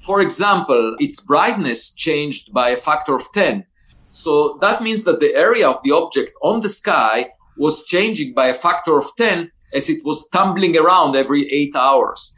For 0.00 0.20
example, 0.20 0.96
its 0.98 1.20
brightness 1.20 1.92
changed 1.92 2.52
by 2.52 2.70
a 2.70 2.76
factor 2.76 3.14
of 3.14 3.26
10. 3.34 3.64
So 4.08 4.58
that 4.60 4.82
means 4.82 5.04
that 5.04 5.20
the 5.20 5.34
area 5.34 5.68
of 5.68 5.82
the 5.82 5.92
object 5.92 6.32
on 6.42 6.60
the 6.60 6.68
sky 6.68 7.30
was 7.56 7.84
changing 7.84 8.34
by 8.34 8.46
a 8.46 8.54
factor 8.54 8.96
of 8.96 9.06
10 9.16 9.50
as 9.74 9.88
it 9.88 10.04
was 10.04 10.28
tumbling 10.30 10.76
around 10.76 11.16
every 11.16 11.50
eight 11.52 11.76
hours. 11.76 12.36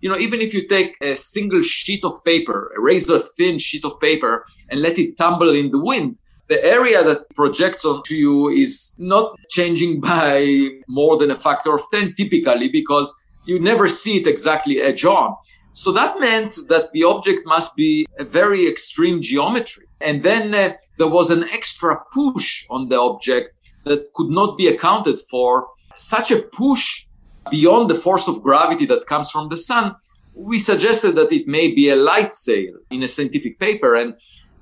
You 0.00 0.10
know, 0.10 0.18
even 0.18 0.40
if 0.40 0.52
you 0.52 0.68
take 0.68 0.96
a 1.00 1.16
single 1.16 1.62
sheet 1.62 2.04
of 2.04 2.22
paper, 2.24 2.72
a 2.76 2.80
razor 2.80 3.18
thin 3.18 3.58
sheet 3.58 3.84
of 3.84 3.98
paper, 4.00 4.44
and 4.68 4.80
let 4.80 4.98
it 4.98 5.16
tumble 5.16 5.54
in 5.54 5.70
the 5.70 5.80
wind, 5.80 6.18
the 6.48 6.62
area 6.64 7.02
that 7.02 7.28
projects 7.34 7.84
onto 7.84 8.14
you 8.14 8.48
is 8.48 8.94
not 8.98 9.36
changing 9.48 10.00
by 10.12 10.68
more 10.88 11.16
than 11.16 11.30
a 11.30 11.34
factor 11.34 11.74
of 11.74 11.82
10 11.92 12.14
typically 12.14 12.68
because 12.68 13.12
you 13.46 13.58
never 13.58 13.88
see 13.88 14.18
it 14.18 14.26
exactly 14.26 14.80
edge 14.80 15.04
on. 15.04 15.34
So 15.72 15.90
that 15.92 16.20
meant 16.20 16.56
that 16.68 16.92
the 16.92 17.04
object 17.04 17.46
must 17.46 17.74
be 17.76 18.06
a 18.18 18.24
very 18.24 18.66
extreme 18.66 19.20
geometry. 19.20 19.86
And 20.00 20.22
then 20.22 20.54
uh, 20.54 20.74
there 20.98 21.08
was 21.08 21.30
an 21.30 21.44
extra 21.50 22.00
push 22.12 22.64
on 22.70 22.88
the 22.88 22.98
object 22.98 23.54
that 23.84 24.12
could 24.14 24.30
not 24.30 24.56
be 24.56 24.68
accounted 24.68 25.18
for. 25.18 25.66
Such 25.96 26.30
a 26.30 26.42
push 26.42 27.06
beyond 27.50 27.90
the 27.90 27.94
force 27.94 28.28
of 28.28 28.42
gravity 28.42 28.86
that 28.86 29.06
comes 29.06 29.30
from 29.30 29.48
the 29.48 29.56
sun, 29.56 29.96
we 30.34 30.58
suggested 30.58 31.14
that 31.16 31.32
it 31.32 31.46
may 31.46 31.72
be 31.72 31.88
a 31.88 31.96
light 31.96 32.34
sail 32.34 32.74
in 32.90 33.02
a 33.02 33.08
scientific 33.08 33.58
paper 33.58 33.94
and 33.94 34.14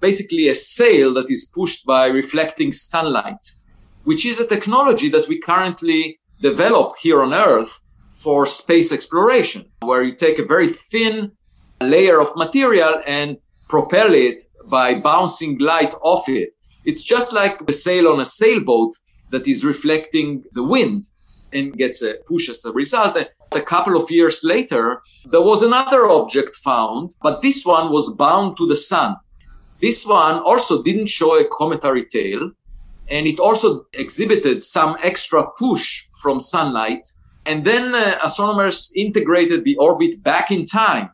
basically 0.02 0.49
a 0.49 0.54
sail 0.54 1.14
that 1.14 1.30
is 1.30 1.50
pushed 1.54 1.87
by 1.87 2.06
reflecting 2.06 2.73
sunlight, 2.73 3.42
which 4.02 4.26
is 4.26 4.40
a 4.40 4.47
technology 4.47 5.09
that 5.09 5.28
we 5.28 5.38
currently 5.38 6.18
develop 6.42 6.99
here 6.99 7.23
on 7.23 7.32
Earth 7.32 7.82
for 8.11 8.44
space 8.44 8.92
exploration, 8.92 9.64
where 9.80 10.02
you 10.02 10.14
take 10.14 10.38
a 10.40 10.44
very 10.44 10.68
thin 10.68 11.32
layer 11.80 12.21
of 12.21 12.37
material 12.37 13.00
and 13.06 13.38
propel 13.68 14.12
it 14.12 14.44
by 14.66 14.94
bouncing 14.94 15.56
light 15.59 15.94
off 16.02 16.28
it. 16.28 16.50
It's 16.85 17.04
just 17.04 17.32
like 17.32 17.66
the 17.66 17.73
sail 17.73 18.09
on 18.09 18.21
a 18.21 18.25
sailboat 18.25 18.92
that 19.30 19.47
is 19.47 19.64
reflecting 19.64 20.42
the 20.52 20.64
wind 20.64 21.04
and 21.52 21.76
gets 21.76 22.02
a 22.02 22.14
push 22.26 22.49
as 22.49 22.64
a 22.64 22.73
result. 22.73 23.16
And 23.16 23.28
A 23.52 23.61
couple 23.61 23.97
of 23.97 24.11
years 24.11 24.42
later, 24.42 25.02
there 25.30 25.42
was 25.42 25.62
another 25.62 26.06
object 26.09 26.54
found, 26.56 27.14
but 27.23 27.42
this 27.42 27.64
one 27.64 27.92
was 27.92 28.16
bound 28.16 28.56
to 28.56 28.66
the 28.66 28.76
sun. 28.76 29.16
This 29.82 30.06
one 30.06 30.38
also 30.38 30.80
didn't 30.80 31.08
show 31.08 31.34
a 31.34 31.44
cometary 31.44 32.04
tail, 32.04 32.52
and 33.08 33.26
it 33.26 33.40
also 33.40 33.86
exhibited 33.92 34.62
some 34.62 34.96
extra 35.02 35.44
push 35.58 36.04
from 36.22 36.38
sunlight. 36.38 37.04
And 37.44 37.64
then 37.64 37.92
uh, 37.92 38.16
astronomers 38.22 38.92
integrated 38.96 39.64
the 39.64 39.76
orbit 39.76 40.22
back 40.22 40.52
in 40.52 40.66
time 40.66 41.10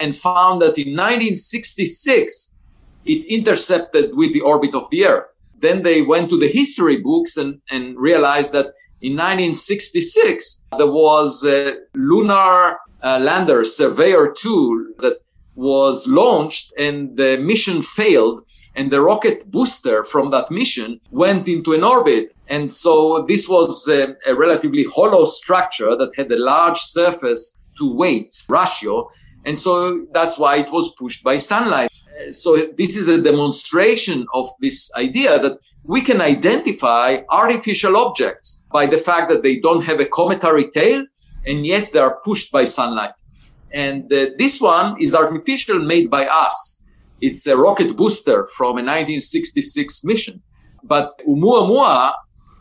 and 0.00 0.16
found 0.16 0.60
that 0.62 0.76
in 0.76 0.96
1966, 0.96 2.56
it 3.04 3.24
intercepted 3.26 4.16
with 4.16 4.32
the 4.32 4.40
orbit 4.40 4.74
of 4.74 4.90
the 4.90 5.06
Earth. 5.06 5.28
Then 5.60 5.82
they 5.82 6.02
went 6.02 6.28
to 6.30 6.38
the 6.38 6.48
history 6.48 6.96
books 6.96 7.36
and, 7.36 7.60
and 7.70 7.96
realized 7.96 8.50
that 8.52 8.74
in 9.00 9.12
1966, 9.12 10.64
there 10.76 10.90
was 10.90 11.44
a 11.44 11.76
lunar 11.94 12.80
uh, 13.00 13.20
lander, 13.20 13.64
Surveyor 13.64 14.34
2, 14.36 14.94
that 14.98 15.18
was 15.54 16.06
launched 16.06 16.72
and 16.78 17.16
the 17.16 17.38
mission 17.38 17.82
failed. 17.82 18.44
And 18.74 18.90
the 18.90 19.02
rocket 19.02 19.50
booster 19.50 20.02
from 20.02 20.30
that 20.30 20.50
mission 20.50 20.98
went 21.10 21.46
into 21.46 21.74
an 21.74 21.84
orbit. 21.84 22.34
And 22.48 22.72
so 22.72 23.24
this 23.28 23.46
was 23.46 23.86
a, 23.86 24.16
a 24.26 24.34
relatively 24.34 24.84
hollow 24.84 25.26
structure 25.26 25.94
that 25.94 26.14
had 26.16 26.32
a 26.32 26.38
large 26.38 26.80
surface 26.80 27.58
to 27.78 27.94
weight 27.94 28.32
ratio. 28.48 29.10
And 29.44 29.58
so 29.58 30.06
that's 30.12 30.38
why 30.38 30.56
it 30.56 30.72
was 30.72 30.94
pushed 30.94 31.22
by 31.22 31.36
sunlight 31.36 31.90
so 32.30 32.56
this 32.76 32.96
is 32.96 33.08
a 33.08 33.22
demonstration 33.22 34.26
of 34.34 34.48
this 34.60 34.92
idea 34.96 35.38
that 35.38 35.58
we 35.84 36.00
can 36.00 36.20
identify 36.20 37.18
artificial 37.30 37.96
objects 37.96 38.64
by 38.72 38.86
the 38.86 38.98
fact 38.98 39.30
that 39.30 39.42
they 39.42 39.58
don't 39.58 39.82
have 39.84 40.00
a 40.00 40.04
cometary 40.04 40.64
tail 40.68 41.04
and 41.46 41.66
yet 41.66 41.92
they 41.92 41.98
are 41.98 42.20
pushed 42.24 42.52
by 42.52 42.64
sunlight. 42.64 43.12
And 43.72 44.12
uh, 44.12 44.26
this 44.38 44.60
one 44.60 45.00
is 45.00 45.14
artificial 45.14 45.78
made 45.78 46.10
by 46.10 46.26
us. 46.26 46.84
It's 47.20 47.46
a 47.46 47.56
rocket 47.56 47.96
booster 47.96 48.46
from 48.46 48.78
a 48.78 48.84
1966 48.84 50.04
mission. 50.04 50.42
But 50.82 51.20
Oumuamua 51.26 52.14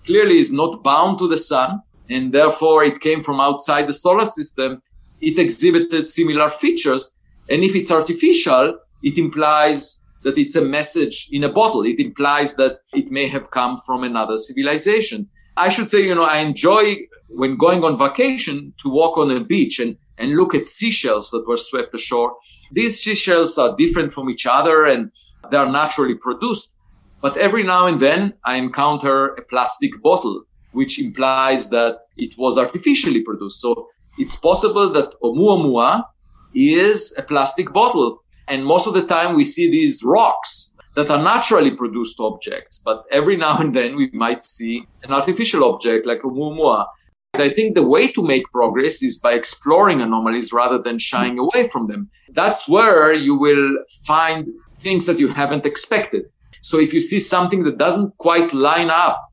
clearly 0.06 0.38
is 0.38 0.52
not 0.52 0.84
bound 0.84 1.20
to 1.20 1.28
the 1.28 1.38
sun 1.38 1.82
and 2.10 2.32
therefore 2.32 2.84
it 2.84 3.00
came 3.00 3.22
from 3.22 3.40
outside 3.40 3.88
the 3.88 3.94
solar 3.94 4.26
system. 4.26 4.82
It 5.20 5.40
exhibited 5.40 6.06
similar 6.08 6.50
features. 6.50 7.16
And 7.50 7.64
if 7.64 7.76
it's 7.76 7.92
artificial, 7.92 8.78
it 9.04 9.18
implies 9.18 10.04
that 10.24 10.38
it's 10.38 10.56
a 10.56 10.62
message 10.62 11.30
in 11.32 11.44
a 11.44 11.50
bottle. 11.50 11.84
It 11.84 12.00
implies 12.00 12.56
that 12.56 12.80
it 12.94 13.10
may 13.12 13.28
have 13.28 13.50
come 13.52 13.80
from 13.80 14.04
another 14.04 14.38
civilization. 14.38 15.28
I 15.58 15.70
should 15.70 15.88
say, 15.88 16.04
you 16.04 16.16
know, 16.16 16.24
I 16.24 16.38
enjoy 16.40 16.98
when 17.30 17.58
going 17.58 17.84
on 17.84 17.98
vacation 17.98 18.74
to 18.78 18.90
walk 18.90 19.18
on 19.18 19.32
a 19.32 19.44
beach 19.44 19.80
and, 19.80 19.98
and 20.22 20.36
look 20.36 20.56
at 20.56 20.66
seashells 20.66 21.32
that 21.32 21.48
were 21.48 21.58
swept 21.58 21.94
ashore. 21.94 22.38
These 22.72 23.02
seashells 23.04 23.58
are 23.58 23.76
different 23.76 24.14
from 24.14 24.30
each 24.30 24.46
other 24.46 24.86
and 24.86 25.12
they 25.50 25.58
are 25.58 25.72
naturally 25.72 26.16
produced. 26.16 26.78
But 27.22 27.38
every 27.38 27.64
now 27.64 27.88
and 27.88 28.00
then 28.00 28.36
I 28.46 28.56
encounter 28.56 29.28
a 29.36 29.42
plastic 29.44 30.02
bottle, 30.02 30.44
which 30.72 31.00
implies 31.00 31.70
that 31.70 31.98
it 32.18 32.38
was 32.38 32.58
artificially 32.58 33.22
produced. 33.22 33.60
So 33.60 33.90
it's 34.18 34.36
possible 34.36 34.90
that 34.92 35.14
Oumuamua 35.22 36.06
is 36.54 37.14
a 37.18 37.24
plastic 37.24 37.74
bottle 37.74 38.22
and 38.52 38.66
most 38.66 38.86
of 38.86 38.94
the 38.94 39.06
time 39.06 39.36
we 39.36 39.46
see 39.46 39.72
these 39.72 40.04
rocks 40.04 40.76
that 40.96 41.10
are 41.10 41.24
naturally 41.24 41.72
produced 41.72 42.20
objects, 42.20 42.82
but 42.84 43.06
every 43.12 43.38
now 43.46 43.58
and 43.60 43.74
then 43.74 43.96
we 43.96 44.10
might 44.12 44.44
see 44.44 44.86
an 45.04 45.14
artificial 45.14 45.64
object 45.64 46.06
like 46.06 46.22
Oumuamua. 46.22 46.86
I 47.34 47.50
think 47.50 47.76
the 47.76 47.88
way 47.88 48.12
to 48.12 48.22
make 48.22 48.52
progress 48.52 49.02
is 49.02 49.18
by 49.18 49.34
exploring 49.34 50.02
anomalies 50.02 50.52
rather 50.52 50.78
than 50.78 51.00
shying 51.00 51.40
away 51.40 51.70
from 51.70 51.88
them. 51.88 52.10
That's 52.34 52.68
where 52.68 53.14
you 53.14 53.40
will 53.40 53.78
find 54.06 54.50
things 54.74 55.06
that 55.06 55.18
you 55.18 55.30
haven't 55.30 55.66
expected. 55.66 56.26
So 56.60 56.78
if 56.78 56.94
you 56.94 57.00
see 57.00 57.22
something 57.22 57.64
that 57.64 57.78
doesn't 57.78 58.18
quite 58.18 58.54
line 58.54 58.90
up 58.90 59.32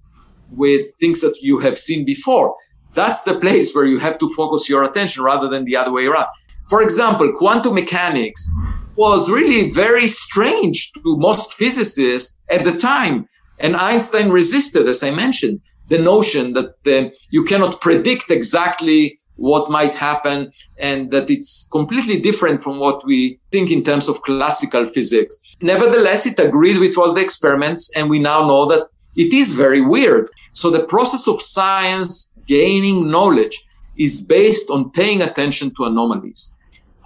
with 0.52 0.94
things 1.00 1.20
that 1.22 1.38
you 1.42 1.58
have 1.58 1.76
seen 1.76 2.04
before, 2.04 2.54
that's 2.94 3.24
the 3.24 3.40
place 3.40 3.74
where 3.74 3.86
you 3.86 3.98
have 3.98 4.16
to 4.18 4.32
focus 4.32 4.68
your 4.68 4.84
attention 4.84 5.24
rather 5.24 5.48
than 5.48 5.64
the 5.64 5.76
other 5.76 5.90
way 5.90 6.06
around. 6.06 6.28
For 6.68 6.82
example, 6.82 7.32
quantum 7.34 7.74
mechanics 7.74 8.48
was 8.96 9.28
really 9.28 9.70
very 9.72 10.06
strange 10.06 10.92
to 10.92 11.16
most 11.16 11.54
physicists 11.54 12.38
at 12.48 12.62
the 12.62 12.78
time. 12.78 13.28
And 13.58 13.74
Einstein 13.74 14.30
resisted, 14.30 14.86
as 14.86 15.02
I 15.02 15.10
mentioned, 15.10 15.60
the 15.88 15.98
notion 15.98 16.52
that 16.54 16.74
uh, 16.86 17.10
you 17.30 17.44
cannot 17.44 17.80
predict 17.80 18.30
exactly 18.30 19.18
what 19.36 19.70
might 19.70 19.94
happen 19.94 20.50
and 20.78 21.10
that 21.10 21.30
it's 21.30 21.68
completely 21.72 22.20
different 22.20 22.60
from 22.60 22.78
what 22.78 23.04
we 23.06 23.38
think 23.50 23.70
in 23.70 23.82
terms 23.82 24.08
of 24.08 24.22
classical 24.22 24.84
physics. 24.84 25.34
Nevertheless, 25.60 26.26
it 26.26 26.38
agreed 26.38 26.78
with 26.78 26.98
all 26.98 27.12
the 27.12 27.22
experiments 27.22 27.90
and 27.96 28.10
we 28.10 28.18
now 28.18 28.46
know 28.46 28.66
that 28.66 28.88
it 29.16 29.32
is 29.32 29.54
very 29.54 29.80
weird. 29.80 30.28
So 30.52 30.70
the 30.70 30.84
process 30.84 31.26
of 31.26 31.40
science 31.40 32.32
gaining 32.46 33.10
knowledge 33.10 33.58
is 33.96 34.24
based 34.24 34.70
on 34.70 34.90
paying 34.90 35.22
attention 35.22 35.74
to 35.76 35.84
anomalies 35.84 36.58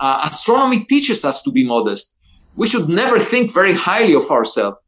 uh, 0.03 0.29
astronomy 0.29 0.85
teaches 0.85 1.25
us 1.25 1.41
to 1.43 1.53
be 1.53 1.65
modest. 1.65 2.19
We 2.57 2.67
should 2.67 2.89
never 2.89 3.21
think 3.21 3.55
very 3.55 3.73
highly 3.73 4.15
of 4.15 4.31
ourselves. 4.31 4.85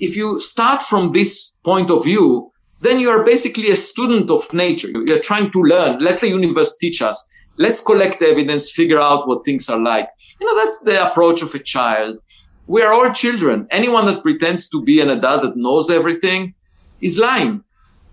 If 0.00 0.16
you 0.16 0.40
start 0.40 0.82
from 0.82 1.12
this 1.12 1.58
point 1.64 1.88
of 1.88 2.04
view, 2.04 2.50
then 2.80 3.00
you 3.00 3.10
are 3.10 3.24
basically 3.24 3.70
a 3.70 3.76
student 3.76 4.30
of 4.30 4.52
nature. 4.52 4.88
You're 5.06 5.20
trying 5.20 5.50
to 5.52 5.62
learn. 5.62 5.98
Let 5.98 6.20
the 6.20 6.28
universe 6.28 6.76
teach 6.76 7.00
us. 7.02 7.30
Let's 7.58 7.80
collect 7.80 8.20
evidence, 8.20 8.70
figure 8.70 8.98
out 9.00 9.26
what 9.26 9.44
things 9.44 9.68
are 9.70 9.80
like. 9.80 10.08
You 10.40 10.46
know, 10.46 10.56
that's 10.56 10.82
the 10.82 11.10
approach 11.10 11.40
of 11.42 11.54
a 11.54 11.58
child. 11.58 12.18
We 12.66 12.82
are 12.82 12.92
all 12.92 13.12
children. 13.12 13.66
Anyone 13.70 14.06
that 14.06 14.22
pretends 14.22 14.68
to 14.68 14.82
be 14.82 15.00
an 15.00 15.08
adult 15.08 15.42
that 15.42 15.56
knows 15.56 15.90
everything 15.90 16.54
is 17.00 17.16
lying. 17.16 17.64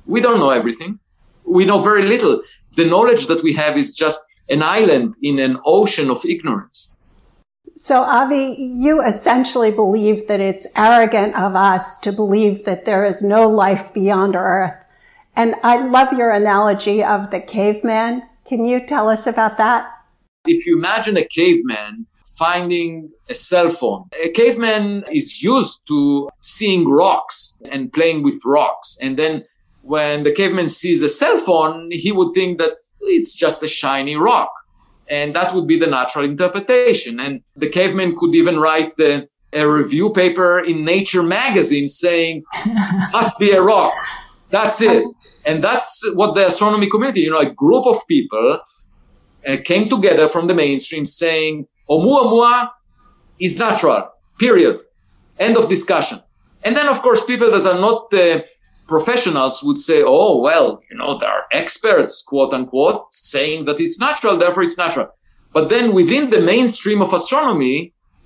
We 0.05 0.21
don't 0.21 0.39
know 0.39 0.51
everything. 0.51 0.99
We 1.45 1.65
know 1.65 1.79
very 1.79 2.03
little. 2.03 2.41
The 2.75 2.85
knowledge 2.85 3.27
that 3.27 3.43
we 3.43 3.53
have 3.53 3.77
is 3.77 3.93
just 3.93 4.19
an 4.49 4.63
island 4.63 5.15
in 5.21 5.39
an 5.39 5.59
ocean 5.65 6.09
of 6.09 6.23
ignorance. 6.25 6.92
So, 7.75 8.03
Avi, 8.03 8.55
you 8.59 9.01
essentially 9.01 9.71
believe 9.71 10.27
that 10.27 10.39
it's 10.39 10.67
arrogant 10.77 11.35
of 11.35 11.55
us 11.55 11.97
to 11.99 12.11
believe 12.11 12.65
that 12.65 12.85
there 12.85 13.03
is 13.03 13.23
no 13.23 13.49
life 13.49 13.93
beyond 13.93 14.35
Earth. 14.35 14.75
And 15.35 15.55
I 15.63 15.77
love 15.77 16.13
your 16.13 16.31
analogy 16.31 17.03
of 17.03 17.31
the 17.31 17.39
caveman. 17.39 18.23
Can 18.45 18.65
you 18.65 18.85
tell 18.85 19.09
us 19.09 19.25
about 19.25 19.57
that? 19.57 19.89
If 20.45 20.67
you 20.67 20.77
imagine 20.77 21.17
a 21.17 21.25
caveman 21.25 22.05
finding 22.37 23.11
a 23.29 23.33
cell 23.33 23.69
phone, 23.69 24.09
a 24.23 24.29
caveman 24.29 25.05
is 25.11 25.41
used 25.41 25.87
to 25.87 26.29
seeing 26.41 26.87
rocks 26.87 27.59
and 27.71 27.91
playing 27.91 28.23
with 28.23 28.39
rocks. 28.45 28.97
And 29.01 29.17
then 29.17 29.45
when 29.81 30.23
the 30.23 30.31
caveman 30.31 30.67
sees 30.67 31.01
a 31.01 31.09
cell 31.09 31.37
phone, 31.37 31.89
he 31.91 32.11
would 32.11 32.33
think 32.33 32.59
that 32.59 32.73
it's 33.01 33.33
just 33.33 33.63
a 33.63 33.67
shiny 33.67 34.15
rock. 34.15 34.51
And 35.09 35.35
that 35.35 35.53
would 35.53 35.67
be 35.67 35.77
the 35.77 35.87
natural 35.87 36.25
interpretation. 36.25 37.19
And 37.19 37.41
the 37.55 37.69
caveman 37.69 38.15
could 38.17 38.33
even 38.35 38.59
write 38.59 38.93
a, 38.99 39.27
a 39.51 39.67
review 39.67 40.11
paper 40.11 40.59
in 40.59 40.85
Nature 40.85 41.23
magazine 41.23 41.87
saying, 41.87 42.43
must 43.11 43.37
be 43.37 43.51
a 43.51 43.61
rock. 43.61 43.93
That's 44.49 44.81
it. 44.81 45.03
And 45.45 45.63
that's 45.63 46.03
what 46.13 46.35
the 46.35 46.47
astronomy 46.47 46.89
community, 46.89 47.21
you 47.21 47.31
know, 47.31 47.39
a 47.39 47.49
group 47.49 47.85
of 47.85 48.07
people 48.07 48.59
uh, 49.45 49.57
came 49.65 49.89
together 49.89 50.27
from 50.27 50.47
the 50.47 50.53
mainstream 50.53 51.03
saying, 51.03 51.67
Oumuamua 51.89 52.69
is 53.39 53.57
natural, 53.57 54.09
period. 54.39 54.79
End 55.37 55.57
of 55.57 55.67
discussion. 55.67 56.19
And 56.63 56.77
then, 56.77 56.87
of 56.87 57.01
course, 57.01 57.25
people 57.25 57.51
that 57.51 57.65
are 57.65 57.79
not 57.79 58.13
uh, 58.13 58.39
professionals 58.97 59.63
would 59.65 59.79
say, 59.79 59.99
oh, 60.05 60.33
well, 60.47 60.67
you 60.89 60.95
know, 60.99 61.17
there 61.17 61.33
are 61.37 61.45
experts, 61.51 62.21
quote 62.21 62.53
unquote, 62.53 63.11
saying 63.11 63.65
that 63.65 63.79
it's 63.79 63.99
natural, 64.07 64.37
therefore 64.37 64.63
it's 64.63 64.77
natural. 64.77 65.07
But 65.55 65.69
then 65.69 65.95
within 65.99 66.29
the 66.29 66.41
mainstream 66.41 67.01
of 67.01 67.13
astronomy, 67.13 67.77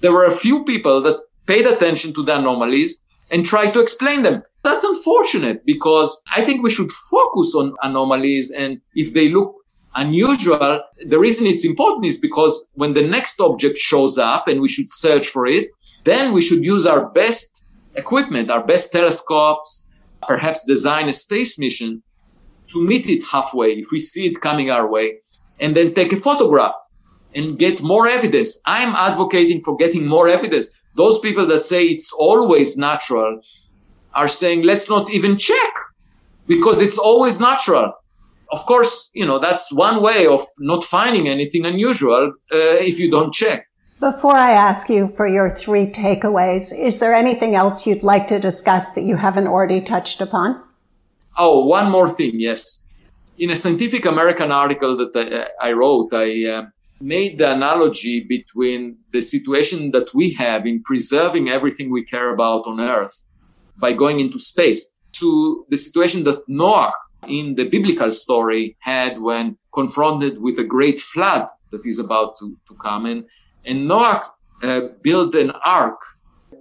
there 0.01 0.11
were 0.17 0.25
a 0.25 0.39
few 0.45 0.65
people 0.71 0.97
that 1.05 1.21
paid 1.51 1.65
attention 1.65 2.13
to 2.15 2.23
the 2.23 2.37
anomalies 2.37 2.91
and 3.31 3.45
tried 3.45 3.71
to 3.73 3.79
explain 3.79 4.23
them. 4.23 4.43
That's 4.63 4.83
unfortunate 4.83 5.65
because 5.65 6.09
I 6.35 6.41
think 6.45 6.57
we 6.63 6.69
should 6.75 6.91
focus 6.91 7.49
on 7.55 7.75
anomalies. 7.81 8.51
And 8.51 8.81
if 8.93 9.13
they 9.13 9.29
look 9.29 9.55
unusual, 9.95 10.83
the 11.13 11.19
reason 11.25 11.47
it's 11.47 11.65
important 11.65 12.05
is 12.05 12.17
because 12.17 12.69
when 12.73 12.93
the 12.93 13.07
next 13.15 13.39
object 13.39 13.77
shows 13.77 14.17
up 14.17 14.47
and 14.49 14.59
we 14.59 14.69
should 14.69 14.89
search 14.89 15.27
for 15.29 15.47
it, 15.47 15.69
then 16.03 16.33
we 16.33 16.41
should 16.41 16.63
use 16.63 16.85
our 16.85 17.03
best 17.21 17.65
equipment, 17.95 18.51
our 18.51 18.63
best 18.63 18.91
telescopes, 18.91 19.86
perhaps 20.27 20.65
design 20.65 21.07
a 21.09 21.13
space 21.13 21.57
mission 21.57 22.03
to 22.71 22.83
meet 22.83 23.09
it 23.09 23.23
halfway 23.23 23.71
if 23.73 23.91
we 23.91 23.99
see 23.99 24.27
it 24.27 24.41
coming 24.41 24.69
our 24.69 24.87
way 24.87 25.19
and 25.59 25.75
then 25.75 25.93
take 25.93 26.13
a 26.13 26.17
photograph 26.17 26.75
and 27.33 27.57
get 27.57 27.81
more 27.81 28.07
evidence. 28.07 28.61
I'm 28.65 28.93
advocating 28.95 29.61
for 29.61 29.75
getting 29.75 30.07
more 30.07 30.27
evidence. 30.27 30.67
Those 30.95 31.19
people 31.19 31.45
that 31.47 31.63
say 31.63 31.85
it's 31.85 32.11
always 32.11 32.77
natural 32.77 33.39
are 34.13 34.27
saying, 34.27 34.63
let's 34.63 34.89
not 34.89 35.09
even 35.11 35.37
check 35.37 35.73
because 36.47 36.81
it's 36.81 36.97
always 36.97 37.39
natural. 37.39 37.93
Of 38.51 38.65
course, 38.65 39.11
you 39.13 39.25
know, 39.25 39.39
that's 39.39 39.71
one 39.73 40.01
way 40.01 40.25
of 40.25 40.43
not 40.59 40.83
finding 40.83 41.27
anything 41.27 41.65
unusual 41.65 42.33
uh, 42.51 42.77
if 42.89 42.97
you 42.97 43.11
don't 43.11 43.33
check. 43.33 43.66
Before 43.99 44.35
I 44.35 44.51
ask 44.51 44.89
you 44.89 45.07
for 45.07 45.25
your 45.25 45.49
three 45.49 45.87
takeaways, 45.87 46.71
is 46.71 46.99
there 46.99 47.15
anything 47.15 47.55
else 47.55 47.87
you'd 47.87 48.03
like 48.03 48.27
to 48.27 48.37
discuss 48.37 48.93
that 48.93 49.01
you 49.01 49.15
haven't 49.15 49.47
already 49.47 49.81
touched 49.81 50.21
upon? 50.21 50.61
Oh, 51.35 51.65
one 51.65 51.89
more 51.89 52.07
thing, 52.07 52.39
yes. 52.39 52.85
In 53.39 53.49
a 53.49 53.55
Scientific 53.55 54.05
American 54.05 54.51
article 54.51 54.95
that 54.97 55.49
I, 55.61 55.69
I 55.69 55.71
wrote, 55.71 56.13
I 56.13 56.45
uh, 56.45 56.65
made 57.01 57.39
the 57.39 57.51
analogy 57.51 58.19
between 58.19 58.97
the 59.11 59.21
situation 59.21 59.89
that 59.91 60.13
we 60.13 60.33
have 60.33 60.67
in 60.67 60.83
preserving 60.83 61.49
everything 61.49 61.91
we 61.91 62.03
care 62.03 62.31
about 62.31 62.67
on 62.67 62.79
Earth 62.79 63.25
by 63.79 63.93
going 63.93 64.19
into 64.19 64.37
space 64.37 64.93
to 65.13 65.65
the 65.69 65.77
situation 65.77 66.23
that 66.25 66.47
Noah 66.47 66.91
in 67.27 67.55
the 67.55 67.67
biblical 67.67 68.11
story 68.11 68.77
had 68.79 69.19
when 69.19 69.57
confronted 69.73 70.39
with 70.39 70.59
a 70.59 70.63
great 70.63 70.99
flood 70.99 71.47
that 71.71 71.83
is 71.83 71.97
about 71.97 72.37
to, 72.37 72.55
to 72.67 72.75
come. 72.75 73.07
And 73.07 73.25
and 73.67 73.87
Noah 73.87 74.23
uh, 74.63 74.81
built 75.03 75.35
an 75.35 75.51
ark. 75.65 75.99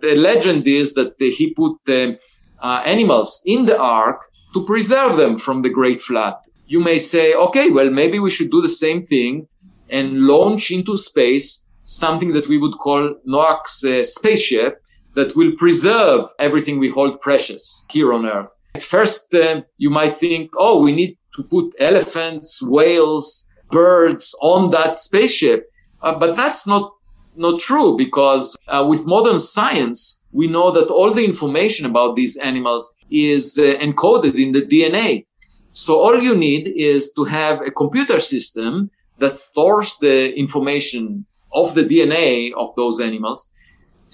The 0.02 0.14
legend 0.14 0.66
is 0.66 0.92
that 0.94 1.14
he 1.18 1.54
put 1.54 1.76
uh, 1.88 2.82
animals 2.84 3.42
in 3.46 3.66
the 3.66 3.78
ark 3.78 4.20
to 4.52 4.64
preserve 4.64 5.16
them 5.16 5.38
from 5.38 5.62
the 5.62 5.70
great 5.70 6.00
flood. 6.00 6.34
You 6.66 6.80
may 6.80 6.98
say, 6.98 7.34
okay, 7.34 7.70
well, 7.70 7.90
maybe 7.90 8.18
we 8.18 8.30
should 8.30 8.50
do 8.50 8.60
the 8.60 8.76
same 8.84 9.00
thing 9.02 9.48
and 9.88 10.26
launch 10.26 10.70
into 10.70 10.98
space 10.98 11.66
something 11.84 12.32
that 12.32 12.48
we 12.48 12.58
would 12.58 12.76
call 12.78 13.14
Noah's 13.24 13.84
uh, 13.84 14.02
spaceship 14.02 14.82
that 15.14 15.34
will 15.36 15.52
preserve 15.56 16.28
everything 16.38 16.78
we 16.78 16.90
hold 16.90 17.20
precious 17.20 17.86
here 17.90 18.12
on 18.12 18.26
Earth. 18.26 18.54
At 18.74 18.82
first, 18.82 19.32
uh, 19.34 19.62
you 19.78 19.88
might 19.88 20.12
think, 20.12 20.50
oh, 20.58 20.82
we 20.82 20.92
need 20.92 21.16
to 21.36 21.42
put 21.44 21.74
elephants, 21.78 22.60
whales, 22.62 23.48
birds 23.70 24.34
on 24.42 24.70
that 24.72 24.98
spaceship. 24.98 25.66
Uh, 26.02 26.18
but 26.18 26.36
that's 26.36 26.66
not 26.66 26.92
not 27.36 27.60
true 27.60 27.96
because 27.96 28.56
uh, 28.68 28.84
with 28.88 29.06
modern 29.06 29.38
science, 29.38 30.26
we 30.32 30.46
know 30.46 30.70
that 30.70 30.88
all 30.88 31.12
the 31.12 31.24
information 31.24 31.86
about 31.86 32.16
these 32.16 32.36
animals 32.36 32.96
is 33.10 33.58
uh, 33.58 33.74
encoded 33.80 34.34
in 34.34 34.52
the 34.52 34.62
DNA. 34.62 35.26
So 35.72 35.98
all 36.00 36.22
you 36.22 36.34
need 36.34 36.68
is 36.76 37.12
to 37.14 37.24
have 37.24 37.60
a 37.60 37.70
computer 37.70 38.20
system 38.20 38.90
that 39.18 39.36
stores 39.36 39.96
the 39.98 40.34
information 40.34 41.26
of 41.52 41.74
the 41.74 41.84
DNA 41.84 42.52
of 42.56 42.74
those 42.76 43.00
animals. 43.00 43.50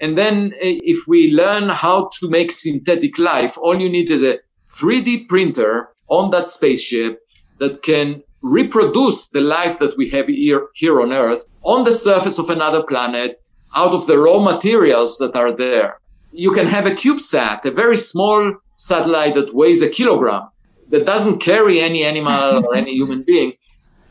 And 0.00 0.18
then 0.18 0.52
uh, 0.54 0.58
if 0.60 1.06
we 1.06 1.32
learn 1.32 1.68
how 1.68 2.10
to 2.18 2.28
make 2.28 2.50
synthetic 2.50 3.18
life, 3.18 3.56
all 3.58 3.80
you 3.80 3.88
need 3.88 4.10
is 4.10 4.22
a 4.22 4.38
3D 4.66 5.28
printer 5.28 5.90
on 6.08 6.30
that 6.30 6.48
spaceship 6.48 7.20
that 7.58 7.82
can 7.82 8.22
reproduce 8.42 9.30
the 9.30 9.40
life 9.40 9.78
that 9.78 9.96
we 9.96 10.08
have 10.10 10.26
here, 10.26 10.66
here 10.74 11.00
on 11.00 11.12
Earth 11.12 11.46
on 11.62 11.84
the 11.84 11.92
surface 11.92 12.38
of 12.38 12.50
another 12.50 12.82
planet 12.82 13.48
out 13.74 13.92
of 13.92 14.06
the 14.06 14.18
raw 14.18 14.38
materials 14.38 15.18
that 15.18 15.34
are 15.36 15.52
there. 15.52 16.00
You 16.32 16.50
can 16.52 16.66
have 16.66 16.86
a 16.86 16.90
CubeSat, 16.90 17.64
a 17.64 17.70
very 17.70 17.96
small 17.96 18.56
satellite 18.76 19.34
that 19.34 19.54
weighs 19.54 19.82
a 19.82 19.88
kilogram 19.88 20.48
that 20.88 21.06
doesn't 21.06 21.38
carry 21.38 21.80
any 21.80 22.04
animal 22.04 22.64
or 22.66 22.74
any 22.74 22.94
human 22.94 23.22
being, 23.22 23.54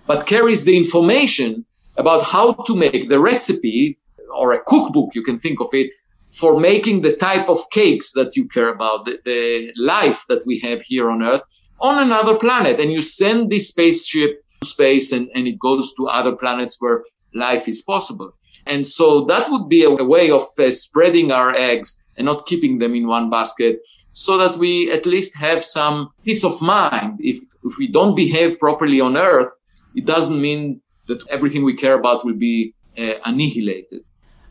but 0.08 0.28
carries 0.28 0.64
the 0.64 0.78
information 0.78 1.66
about 1.98 2.24
how 2.24 2.54
to 2.54 2.76
make 2.76 3.10
the 3.10 3.20
recipe 3.20 3.98
or 4.34 4.54
a 4.54 4.64
cookbook, 4.64 5.14
you 5.14 5.24
can 5.24 5.40
think 5.40 5.60
of 5.60 5.70
it, 5.74 5.92
for 6.32 6.60
making 6.60 7.02
the 7.02 7.16
type 7.16 7.50
of 7.50 7.70
cakes 7.72 8.14
that 8.14 8.36
you 8.36 8.48
care 8.48 8.70
about, 8.70 9.06
the, 9.06 9.20
the 9.26 9.74
life 9.76 10.26
that 10.30 10.46
we 10.46 10.60
have 10.60 10.82
here 10.82 11.10
on 11.12 11.22
Earth 11.22 11.44
on 11.82 12.02
another 12.02 12.38
planet. 12.38 12.80
And 12.80 12.92
you 12.92 13.02
send 13.02 13.50
this 13.50 13.68
spaceship 13.68 14.42
to 14.62 14.68
space 14.68 15.12
and, 15.12 15.30
and 15.36 15.48
it 15.48 15.60
goes 15.60 15.94
to 15.96 16.08
other 16.08 16.34
planets 16.34 16.78
where 16.80 17.04
life 17.34 17.68
is 17.68 17.82
possible. 17.82 18.34
And 18.66 18.86
so 18.86 19.26
that 19.26 19.50
would 19.50 19.70
be 19.70 19.84
a, 19.84 19.90
a 19.90 20.04
way 20.04 20.30
of 20.30 20.44
uh, 20.60 20.70
spreading 20.72 21.32
our 21.32 21.54
eggs 21.56 22.06
and 22.18 22.26
not 22.26 22.46
keeping 22.46 22.80
them 22.80 22.94
in 22.96 23.08
one 23.08 23.30
basket 23.30 23.80
so 24.14 24.38
that 24.38 24.58
we 24.58 24.92
at 24.92 25.06
least 25.06 25.38
have 25.38 25.64
some 25.64 26.10
peace 26.24 26.44
of 26.44 26.62
mind. 26.62 27.20
If, 27.20 27.38
if 27.64 27.78
we 27.78 27.88
don't 27.88 28.16
behave 28.16 28.60
properly 28.60 29.00
on 29.02 29.18
earth, 29.18 29.58
it 29.96 30.06
doesn't 30.06 30.40
mean 30.40 30.82
that 31.08 31.28
everything 31.30 31.64
we 31.64 31.74
care 31.74 31.96
about 31.96 32.26
will 32.26 32.36
be 32.36 32.74
uh, 32.98 33.14
annihilated. 33.26 34.04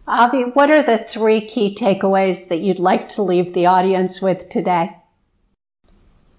Avi, 0.06 0.42
what 0.42 0.70
are 0.70 0.82
the 0.82 0.98
three 0.98 1.40
key 1.40 1.74
takeaways 1.74 2.48
that 2.48 2.58
you'd 2.58 2.80
like 2.80 3.08
to 3.10 3.22
leave 3.22 3.52
the 3.52 3.66
audience 3.66 4.20
with 4.20 4.48
today? 4.48 4.96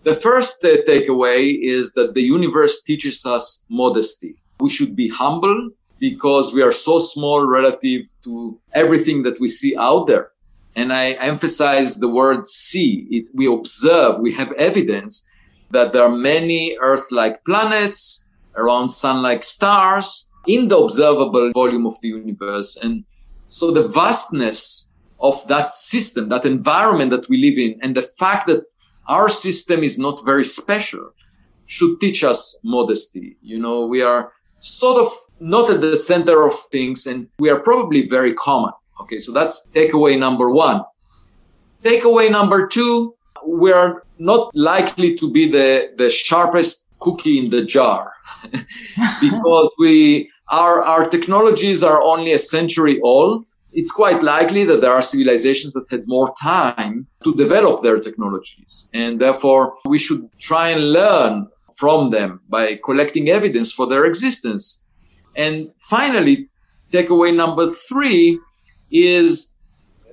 The 0.03 0.15
first 0.15 0.63
uh, 0.65 0.77
takeaway 0.87 1.57
is 1.61 1.93
that 1.93 2.15
the 2.15 2.23
universe 2.23 2.81
teaches 2.81 3.25
us 3.25 3.63
modesty. 3.69 4.35
We 4.59 4.71
should 4.71 4.95
be 4.95 5.09
humble 5.09 5.69
because 6.01 6.51
we 6.51 6.63
are 6.63 6.71
so 6.71 6.97
small 6.97 7.45
relative 7.45 8.01
to 8.23 8.59
everything 8.73 9.21
that 9.21 9.39
we 9.39 9.47
see 9.47 9.77
out 9.77 10.07
there. 10.07 10.31
And 10.75 10.91
I 10.91 11.11
emphasize 11.11 11.97
the 11.97 12.09
word 12.09 12.47
see. 12.47 13.07
It, 13.11 13.27
we 13.35 13.45
observe, 13.45 14.19
we 14.19 14.33
have 14.33 14.51
evidence 14.53 15.29
that 15.69 15.93
there 15.93 16.03
are 16.03 16.09
many 16.09 16.75
Earth-like 16.81 17.45
planets 17.45 18.27
around 18.57 18.89
sun-like 18.89 19.43
stars 19.43 20.31
in 20.47 20.69
the 20.69 20.77
observable 20.77 21.51
volume 21.53 21.85
of 21.85 22.01
the 22.01 22.07
universe. 22.07 22.75
And 22.81 23.05
so 23.47 23.69
the 23.69 23.87
vastness 23.87 24.91
of 25.19 25.47
that 25.49 25.75
system, 25.75 26.29
that 26.29 26.45
environment 26.45 27.11
that 27.11 27.29
we 27.29 27.37
live 27.37 27.59
in, 27.59 27.79
and 27.83 27.95
the 27.95 28.01
fact 28.01 28.47
that 28.47 28.63
our 29.07 29.29
system 29.29 29.83
is 29.83 29.99
not 29.99 30.25
very 30.25 30.43
special 30.43 31.11
should 31.67 31.99
teach 31.99 32.23
us 32.23 32.59
modesty. 32.63 33.37
You 33.43 33.59
know, 33.59 33.85
we 33.85 34.01
are 34.01 34.33
sort 34.59 34.97
of 34.99 35.11
not 35.41 35.69
at 35.69 35.81
the 35.81 35.97
center 35.97 36.43
of 36.43 36.53
things 36.71 37.05
and 37.07 37.27
we 37.39 37.49
are 37.49 37.59
probably 37.59 38.07
very 38.07 38.33
common. 38.33 38.71
Okay. 39.01 39.17
So 39.17 39.33
that's 39.33 39.67
takeaway 39.73 40.17
number 40.17 40.49
one. 40.49 40.83
Takeaway 41.83 42.29
number 42.31 42.67
two, 42.67 43.15
we 43.45 43.71
are 43.71 44.03
not 44.19 44.55
likely 44.55 45.15
to 45.17 45.31
be 45.31 45.51
the, 45.51 45.91
the 45.97 46.09
sharpest 46.11 46.87
cookie 46.99 47.39
in 47.39 47.49
the 47.49 47.65
jar 47.65 48.13
because 49.19 49.73
we, 49.79 50.29
our, 50.49 50.83
our 50.83 51.07
technologies 51.07 51.83
are 51.83 52.01
only 52.01 52.31
a 52.33 52.37
century 52.37 53.01
old. 53.01 53.43
It's 53.73 53.91
quite 53.91 54.21
likely 54.21 54.63
that 54.65 54.81
there 54.81 54.91
are 54.91 55.01
civilizations 55.01 55.73
that 55.73 55.85
had 55.89 56.07
more 56.07 56.31
time 56.39 57.07
to 57.23 57.33
develop 57.33 57.81
their 57.81 57.99
technologies. 57.99 58.91
And 58.93 59.19
therefore 59.19 59.77
we 59.85 59.97
should 59.97 60.29
try 60.39 60.69
and 60.69 60.93
learn 60.93 61.47
from 61.75 62.11
them 62.11 62.41
by 62.47 62.79
collecting 62.83 63.29
evidence 63.29 63.71
for 63.71 63.87
their 63.87 64.05
existence. 64.05 64.85
And 65.35 65.71
finally, 65.79 66.49
takeaway 66.91 67.35
number 67.35 67.69
three 67.69 68.39
is 68.91 69.55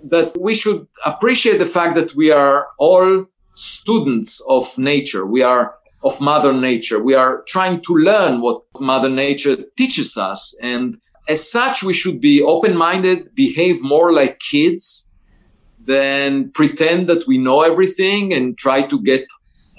that 0.05 0.37
we 0.41 0.55
should 0.55 0.87
appreciate 1.05 1.59
the 1.59 1.67
fact 1.67 1.97
that 1.97 2.15
we 2.15 2.31
are 2.31 2.69
all 2.79 3.27
students 3.55 4.41
of 4.49 4.79
nature. 4.79 5.27
We 5.27 5.43
are 5.43 5.75
of 6.05 6.21
mother 6.21 6.53
nature. 6.53 7.03
We 7.03 7.15
are 7.15 7.43
trying 7.49 7.81
to 7.83 7.95
learn 7.95 8.41
what 8.41 8.63
mother 8.79 9.09
nature 9.09 9.57
teaches 9.77 10.17
us. 10.17 10.57
And 10.63 11.01
as 11.29 11.51
such, 11.51 11.83
we 11.83 11.93
should 11.93 12.21
be 12.21 12.41
open-minded, 12.41 13.35
behave 13.35 13.83
more 13.83 14.13
like 14.13 14.39
kids 14.39 15.13
than 15.85 16.51
pretend 16.53 17.09
that 17.09 17.27
we 17.27 17.39
know 17.39 17.63
everything 17.63 18.33
and 18.33 18.57
try 18.57 18.83
to 18.83 19.03
get 19.03 19.27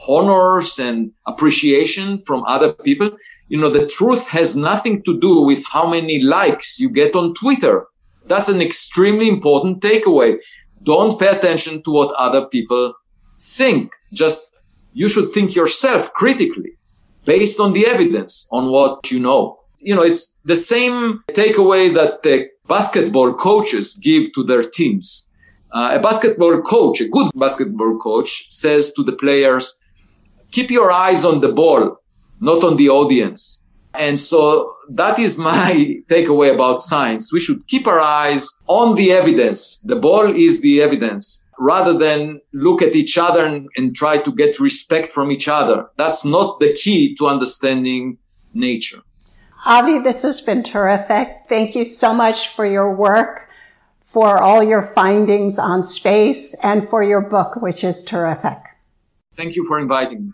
honors 0.07 0.79
and 0.79 1.12
appreciation 1.27 2.17
from 2.19 2.43
other 2.45 2.73
people. 2.73 3.12
You 3.47 3.59
know, 3.59 3.69
the 3.69 3.88
truth 3.88 4.27
has 4.29 4.55
nothing 4.55 5.03
to 5.03 5.19
do 5.19 5.41
with 5.41 5.63
how 5.71 5.89
many 5.89 6.21
likes 6.21 6.79
you 6.79 6.89
get 6.89 7.15
on 7.15 7.33
Twitter. 7.33 7.88
That's 8.25 8.49
an 8.49 8.62
extremely 8.62 9.27
important 9.27 9.81
takeaway. 9.81 10.39
Don't 10.83 11.19
pay 11.19 11.27
attention 11.27 11.81
to 11.83 11.91
what 11.91 12.13
other 12.15 12.45
people 12.45 12.93
think. 13.39 13.93
Just 14.13 14.63
you 14.93 15.09
should 15.09 15.29
think 15.31 15.55
yourself 15.55 16.13
critically 16.13 16.73
based 17.25 17.59
on 17.59 17.73
the 17.73 17.85
evidence 17.85 18.47
on 18.51 18.71
what 18.71 19.12
you 19.12 19.19
know. 19.19 19.59
You 19.79 19.95
know, 19.95 20.01
it's 20.01 20.39
the 20.45 20.55
same 20.55 21.23
takeaway 21.31 21.93
that 21.93 22.23
the 22.23 22.47
basketball 22.67 23.33
coaches 23.33 23.99
give 24.01 24.33
to 24.33 24.43
their 24.43 24.63
teams. 24.63 25.31
Uh, 25.71 25.91
a 25.93 25.99
basketball 25.99 26.62
coach, 26.62 27.01
a 27.01 27.07
good 27.07 27.29
basketball 27.35 27.97
coach 27.97 28.47
says 28.49 28.93
to 28.93 29.03
the 29.03 29.13
players, 29.13 29.81
keep 30.51 30.71
your 30.71 30.91
eyes 30.91 31.25
on 31.25 31.41
the 31.41 31.51
ball, 31.51 31.97
not 32.39 32.63
on 32.63 32.77
the 32.77 32.89
audience. 32.89 33.62
And 33.93 34.19
so 34.19 34.75
that 34.89 35.19
is 35.19 35.38
my 35.38 36.01
takeaway 36.09 36.53
about 36.53 36.81
science. 36.81 37.33
We 37.33 37.39
should 37.39 37.65
keep 37.67 37.88
our 37.88 37.99
eyes 37.99 38.47
on 38.67 38.95
the 38.95 39.12
evidence. 39.12 39.79
The 39.79 39.95
ball 39.95 40.33
is 40.35 40.62
the 40.62 40.81
evidence 40.81 41.49
rather 41.57 41.97
than 41.97 42.39
look 42.53 42.81
at 42.81 42.95
each 42.95 43.17
other 43.17 43.43
and, 43.43 43.67
and, 43.75 43.93
try 43.93 44.17
to 44.17 44.31
get 44.31 44.62
respect 44.62 45.07
from 45.07 45.29
each 45.29 45.49
other. 45.49 45.88
That's 45.97 46.23
not 46.23 46.62
the 46.62 46.73
key 46.73 47.15
to 47.15 47.27
understanding 47.27 48.17
nature. 48.53 49.01
Avi, 49.65 49.99
this 49.99 50.21
has 50.23 50.39
been 50.39 50.63
terrific. 50.63 51.41
Thank 51.47 51.75
you 51.75 51.83
so 51.83 52.13
much 52.13 52.47
for 52.55 52.65
your 52.65 52.95
work, 52.95 53.49
for 54.01 54.38
all 54.38 54.63
your 54.63 54.83
findings 54.83 55.59
on 55.59 55.83
space, 55.83 56.53
and 56.63 56.88
for 56.88 57.03
your 57.03 57.19
book, 57.19 57.57
which 57.57 57.83
is 57.83 58.03
terrific. 58.03 58.57
Thank 59.35 59.57
you 59.57 59.67
for 59.67 59.77
inviting 59.77 60.27
me. 60.27 60.33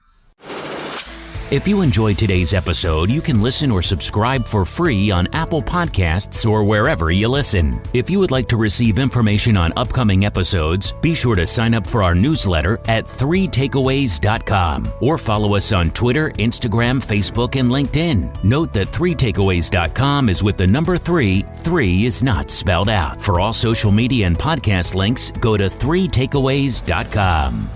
If 1.51 1.67
you 1.67 1.81
enjoyed 1.81 2.17
today's 2.17 2.55
episode, 2.55 3.11
you 3.11 3.21
can 3.21 3.39
listen 3.39 3.69
or 3.69 3.83
subscribe 3.83 4.47
for 4.47 4.65
free 4.65 5.11
on 5.11 5.27
Apple 5.31 5.61
Podcasts 5.61 6.49
or 6.49 6.63
wherever 6.63 7.11
you 7.11 7.27
listen. 7.27 7.83
If 7.93 8.09
you 8.09 8.19
would 8.19 8.31
like 8.31 8.47
to 8.47 8.57
receive 8.57 8.97
information 8.97 9.55
on 9.55 9.71
upcoming 9.75 10.25
episodes, 10.25 10.93
be 11.01 11.13
sure 11.13 11.35
to 11.35 11.45
sign 11.45 11.75
up 11.75 11.87
for 11.87 12.01
our 12.01 12.15
newsletter 12.15 12.79
at 12.87 13.05
3takeaways.com 13.05 14.93
or 15.01 15.19
follow 15.19 15.55
us 15.55 15.71
on 15.71 15.91
Twitter, 15.91 16.31
Instagram, 16.31 16.99
Facebook, 16.99 17.59
and 17.59 17.69
LinkedIn. 17.69 18.43
Note 18.43 18.73
that 18.73 18.87
3takeaways.com 18.87 20.29
is 20.29 20.41
with 20.41 20.57
the 20.57 20.65
number 20.65 20.97
3, 20.97 21.45
3 21.57 22.05
is 22.05 22.23
not 22.23 22.49
spelled 22.49 22.89
out. 22.89 23.21
For 23.21 23.39
all 23.39 23.53
social 23.53 23.91
media 23.91 24.25
and 24.25 24.37
podcast 24.37 24.95
links, 24.95 25.29
go 25.29 25.57
to 25.57 25.65
3takeaways.com. 25.65 27.69